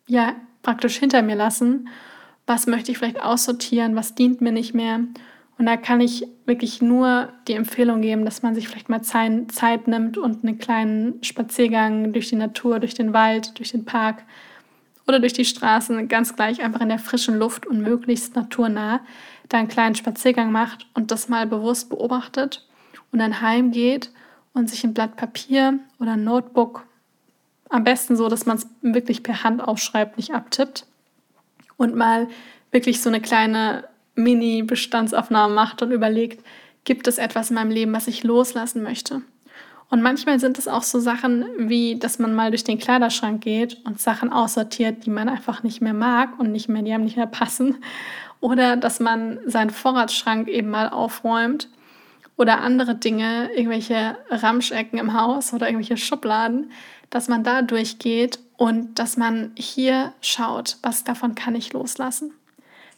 ja, 0.06 0.34
praktisch 0.62 0.96
hinter 0.96 1.22
mir 1.22 1.36
lassen? 1.36 1.88
Was 2.46 2.66
möchte 2.66 2.90
ich 2.90 2.98
vielleicht 2.98 3.22
aussortieren? 3.22 3.94
Was 3.94 4.14
dient 4.14 4.40
mir 4.40 4.52
nicht 4.52 4.74
mehr? 4.74 5.00
Und 5.58 5.66
da 5.66 5.76
kann 5.76 6.00
ich 6.00 6.26
wirklich 6.46 6.80
nur 6.80 7.28
die 7.46 7.52
Empfehlung 7.52 8.00
geben, 8.00 8.24
dass 8.24 8.42
man 8.42 8.54
sich 8.54 8.68
vielleicht 8.68 8.88
mal 8.88 9.02
Zeit 9.02 9.86
nimmt 9.86 10.16
und 10.16 10.44
einen 10.44 10.58
kleinen 10.58 11.22
Spaziergang 11.22 12.14
durch 12.14 12.30
die 12.30 12.36
Natur, 12.36 12.80
durch 12.80 12.94
den 12.94 13.12
Wald, 13.12 13.58
durch 13.58 13.72
den 13.72 13.84
Park 13.84 14.24
oder 15.06 15.20
durch 15.20 15.34
die 15.34 15.44
Straßen, 15.44 16.08
ganz 16.08 16.34
gleich 16.34 16.62
einfach 16.62 16.80
in 16.80 16.88
der 16.88 16.98
frischen 16.98 17.36
Luft 17.36 17.66
und 17.66 17.82
möglichst 17.82 18.34
naturnah, 18.34 19.00
da 19.50 19.58
einen 19.58 19.68
kleinen 19.68 19.94
Spaziergang 19.94 20.50
macht 20.50 20.86
und 20.94 21.10
das 21.10 21.28
mal 21.28 21.46
bewusst 21.46 21.90
beobachtet 21.90 22.66
und 23.12 23.18
dann 23.18 23.42
heimgeht 23.42 24.10
und 24.54 24.68
sich 24.68 24.84
ein 24.84 24.94
Blatt 24.94 25.16
Papier 25.16 25.78
oder 25.98 26.12
ein 26.12 26.24
Notebook, 26.24 26.86
am 27.68 27.84
besten 27.84 28.16
so, 28.16 28.28
dass 28.28 28.44
man 28.44 28.58
es 28.58 28.66
wirklich 28.82 29.22
per 29.22 29.44
Hand 29.44 29.62
aufschreibt, 29.62 30.18
nicht 30.18 30.34
abtippt 30.34 30.86
und 31.78 31.96
mal 31.96 32.28
wirklich 32.70 33.00
so 33.00 33.08
eine 33.08 33.20
kleine 33.20 33.84
Mini-Bestandsaufnahme 34.14 35.54
macht 35.54 35.80
und 35.80 35.90
überlegt, 35.90 36.44
gibt 36.84 37.06
es 37.06 37.18
etwas 37.18 37.50
in 37.50 37.54
meinem 37.54 37.70
Leben, 37.70 37.94
was 37.94 38.08
ich 38.08 38.24
loslassen 38.24 38.82
möchte? 38.82 39.22
Und 39.88 40.00
manchmal 40.00 40.40
sind 40.40 40.58
es 40.58 40.68
auch 40.68 40.82
so 40.82 41.00
Sachen 41.00 41.44
wie, 41.58 41.98
dass 41.98 42.18
man 42.18 42.34
mal 42.34 42.50
durch 42.50 42.64
den 42.64 42.78
Kleiderschrank 42.78 43.42
geht 43.42 43.78
und 43.84 44.00
Sachen 44.00 44.32
aussortiert, 44.32 45.04
die 45.04 45.10
man 45.10 45.28
einfach 45.28 45.62
nicht 45.62 45.82
mehr 45.82 45.92
mag 45.92 46.38
und 46.38 46.50
nicht 46.50 46.68
mehr, 46.68 46.82
die 46.82 46.92
einem 46.92 47.04
nicht 47.04 47.16
mehr 47.16 47.26
passen. 47.26 47.76
Oder 48.40 48.76
dass 48.76 49.00
man 49.00 49.38
seinen 49.46 49.70
Vorratsschrank 49.70 50.48
eben 50.48 50.70
mal 50.70 50.88
aufräumt 50.88 51.68
oder 52.36 52.60
andere 52.60 52.94
Dinge, 52.94 53.50
irgendwelche 53.54 54.16
Ramschecken 54.30 54.98
im 54.98 55.14
Haus 55.14 55.52
oder 55.52 55.66
irgendwelche 55.68 55.96
Schubladen, 55.96 56.70
dass 57.10 57.28
man 57.28 57.44
da 57.44 57.62
durchgeht 57.62 58.38
und 58.56 58.98
dass 58.98 59.16
man 59.16 59.52
hier 59.56 60.12
schaut, 60.20 60.78
was 60.82 61.04
davon 61.04 61.34
kann 61.34 61.54
ich 61.54 61.72
loslassen. 61.72 62.32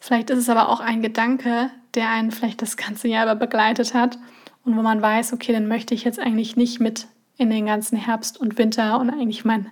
Vielleicht 0.00 0.30
ist 0.30 0.38
es 0.38 0.48
aber 0.48 0.68
auch 0.68 0.80
ein 0.80 1.02
Gedanke, 1.02 1.70
der 1.94 2.10
einen 2.10 2.30
vielleicht 2.30 2.62
das 2.62 2.76
ganze 2.76 3.08
Jahr 3.08 3.24
über 3.24 3.34
begleitet 3.34 3.94
hat 3.94 4.18
und 4.64 4.76
wo 4.76 4.82
man 4.82 5.02
weiß, 5.02 5.32
okay, 5.32 5.52
den 5.52 5.68
möchte 5.68 5.94
ich 5.94 6.04
jetzt 6.04 6.18
eigentlich 6.18 6.56
nicht 6.56 6.80
mit 6.80 7.06
in 7.36 7.50
den 7.50 7.66
ganzen 7.66 7.96
Herbst 7.96 8.38
und 8.38 8.58
Winter 8.58 9.00
und 9.00 9.10
eigentlich 9.10 9.44
mein 9.44 9.70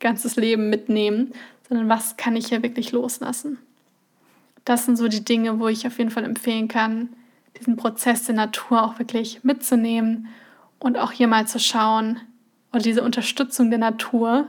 ganzes 0.00 0.36
Leben 0.36 0.70
mitnehmen, 0.70 1.32
sondern 1.68 1.88
was 1.88 2.16
kann 2.16 2.36
ich 2.36 2.46
hier 2.46 2.62
wirklich 2.62 2.92
loslassen? 2.92 3.58
Das 4.64 4.84
sind 4.84 4.96
so 4.96 5.08
die 5.08 5.24
Dinge, 5.24 5.58
wo 5.58 5.68
ich 5.68 5.86
auf 5.86 5.98
jeden 5.98 6.10
Fall 6.10 6.24
empfehlen 6.24 6.68
kann, 6.68 7.10
diesen 7.62 7.76
Prozess 7.76 8.24
der 8.24 8.34
Natur 8.34 8.82
auch 8.82 8.98
wirklich 8.98 9.44
mitzunehmen 9.44 10.28
und 10.78 10.98
auch 10.98 11.12
hier 11.12 11.28
mal 11.28 11.46
zu 11.46 11.58
schauen 11.58 12.20
oder 12.72 12.82
diese 12.82 13.02
Unterstützung 13.02 13.70
der 13.70 13.78
Natur, 13.78 14.48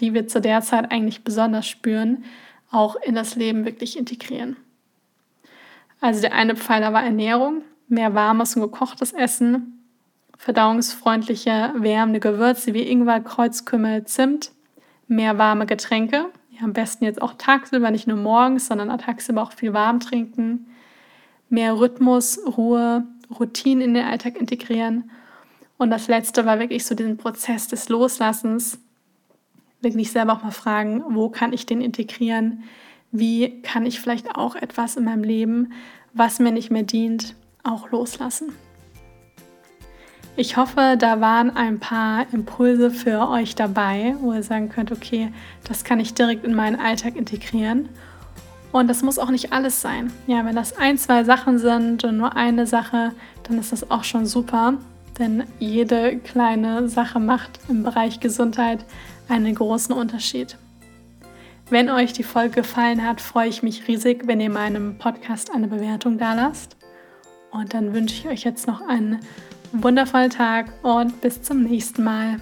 die 0.00 0.14
wir 0.14 0.26
zu 0.26 0.40
der 0.40 0.60
Zeit 0.62 0.90
eigentlich 0.90 1.24
besonders 1.24 1.66
spüren, 1.66 2.24
auch 2.70 2.96
in 2.96 3.14
das 3.14 3.34
Leben 3.34 3.64
wirklich 3.64 3.98
integrieren. 3.98 4.56
Also 6.00 6.20
der 6.20 6.34
eine 6.34 6.56
Pfeiler 6.56 6.92
war 6.92 7.02
Ernährung, 7.02 7.62
mehr 7.88 8.14
warmes 8.14 8.56
und 8.56 8.62
gekochtes 8.62 9.12
Essen, 9.12 9.84
verdauungsfreundliche, 10.38 11.74
wärmende 11.76 12.20
Gewürze 12.20 12.72
wie 12.72 12.88
Ingwer, 12.88 13.20
Kreuzkümmel, 13.20 14.04
Zimt, 14.04 14.52
mehr 15.06 15.36
warme 15.36 15.66
Getränke, 15.66 16.26
ja, 16.50 16.62
am 16.62 16.72
besten 16.72 17.04
jetzt 17.04 17.20
auch 17.20 17.34
tagsüber, 17.34 17.90
nicht 17.90 18.06
nur 18.06 18.16
morgens, 18.16 18.68
sondern 18.68 18.96
tagsüber 18.98 19.42
auch 19.42 19.52
viel 19.52 19.74
warm 19.74 20.00
trinken, 20.00 20.69
mehr 21.50 21.78
Rhythmus, 21.78 22.40
Ruhe, 22.56 23.04
Routinen 23.38 23.82
in 23.82 23.94
den 23.94 24.06
Alltag 24.06 24.36
integrieren. 24.36 25.10
Und 25.76 25.90
das 25.90 26.08
letzte 26.08 26.46
war 26.46 26.58
wirklich 26.58 26.84
so 26.84 26.94
diesen 26.94 27.16
Prozess 27.16 27.68
des 27.68 27.88
Loslassens, 27.88 28.78
wirklich 29.80 30.10
selber 30.10 30.34
auch 30.34 30.42
mal 30.42 30.50
fragen, 30.50 31.02
wo 31.10 31.28
kann 31.28 31.52
ich 31.52 31.66
den 31.66 31.80
integrieren? 31.80 32.64
Wie 33.12 33.62
kann 33.62 33.86
ich 33.86 34.00
vielleicht 34.00 34.36
auch 34.36 34.56
etwas 34.56 34.96
in 34.96 35.04
meinem 35.04 35.24
Leben, 35.24 35.72
was 36.12 36.38
mir 36.38 36.52
nicht 36.52 36.70
mehr 36.70 36.82
dient, 36.82 37.34
auch 37.62 37.90
loslassen? 37.90 38.52
Ich 40.36 40.56
hoffe, 40.56 40.96
da 40.98 41.20
waren 41.20 41.50
ein 41.50 41.80
paar 41.80 42.26
Impulse 42.32 42.90
für 42.90 43.28
euch 43.28 43.56
dabei, 43.56 44.14
wo 44.20 44.32
ihr 44.32 44.42
sagen 44.42 44.68
könnt, 44.68 44.92
okay, 44.92 45.32
das 45.64 45.84
kann 45.84 46.00
ich 46.00 46.14
direkt 46.14 46.44
in 46.44 46.54
meinen 46.54 46.76
Alltag 46.78 47.16
integrieren. 47.16 47.88
Und 48.72 48.88
das 48.88 49.02
muss 49.02 49.18
auch 49.18 49.30
nicht 49.30 49.52
alles 49.52 49.80
sein. 49.80 50.12
Ja, 50.26 50.44
wenn 50.44 50.54
das 50.54 50.76
ein, 50.76 50.96
zwei 50.96 51.24
Sachen 51.24 51.58
sind 51.58 52.04
und 52.04 52.16
nur 52.16 52.36
eine 52.36 52.66
Sache, 52.66 53.12
dann 53.44 53.58
ist 53.58 53.72
das 53.72 53.90
auch 53.90 54.04
schon 54.04 54.26
super. 54.26 54.74
Denn 55.18 55.44
jede 55.58 56.18
kleine 56.18 56.88
Sache 56.88 57.18
macht 57.18 57.58
im 57.68 57.82
Bereich 57.82 58.20
Gesundheit 58.20 58.84
einen 59.28 59.54
großen 59.54 59.94
Unterschied. 59.94 60.56
Wenn 61.68 61.90
euch 61.90 62.12
die 62.12 62.22
Folge 62.22 62.62
gefallen 62.62 63.06
hat, 63.06 63.20
freue 63.20 63.48
ich 63.48 63.62
mich 63.62 63.86
riesig, 63.86 64.26
wenn 64.26 64.40
ihr 64.40 64.50
meinem 64.50 64.98
Podcast 64.98 65.52
eine 65.52 65.68
Bewertung 65.68 66.18
da 66.18 66.34
lasst. 66.34 66.76
Und 67.52 67.74
dann 67.74 67.92
wünsche 67.92 68.14
ich 68.14 68.28
euch 68.28 68.44
jetzt 68.44 68.66
noch 68.66 68.80
einen 68.88 69.20
wundervollen 69.72 70.30
Tag 70.30 70.72
und 70.82 71.20
bis 71.20 71.42
zum 71.42 71.62
nächsten 71.62 72.02
Mal. 72.02 72.40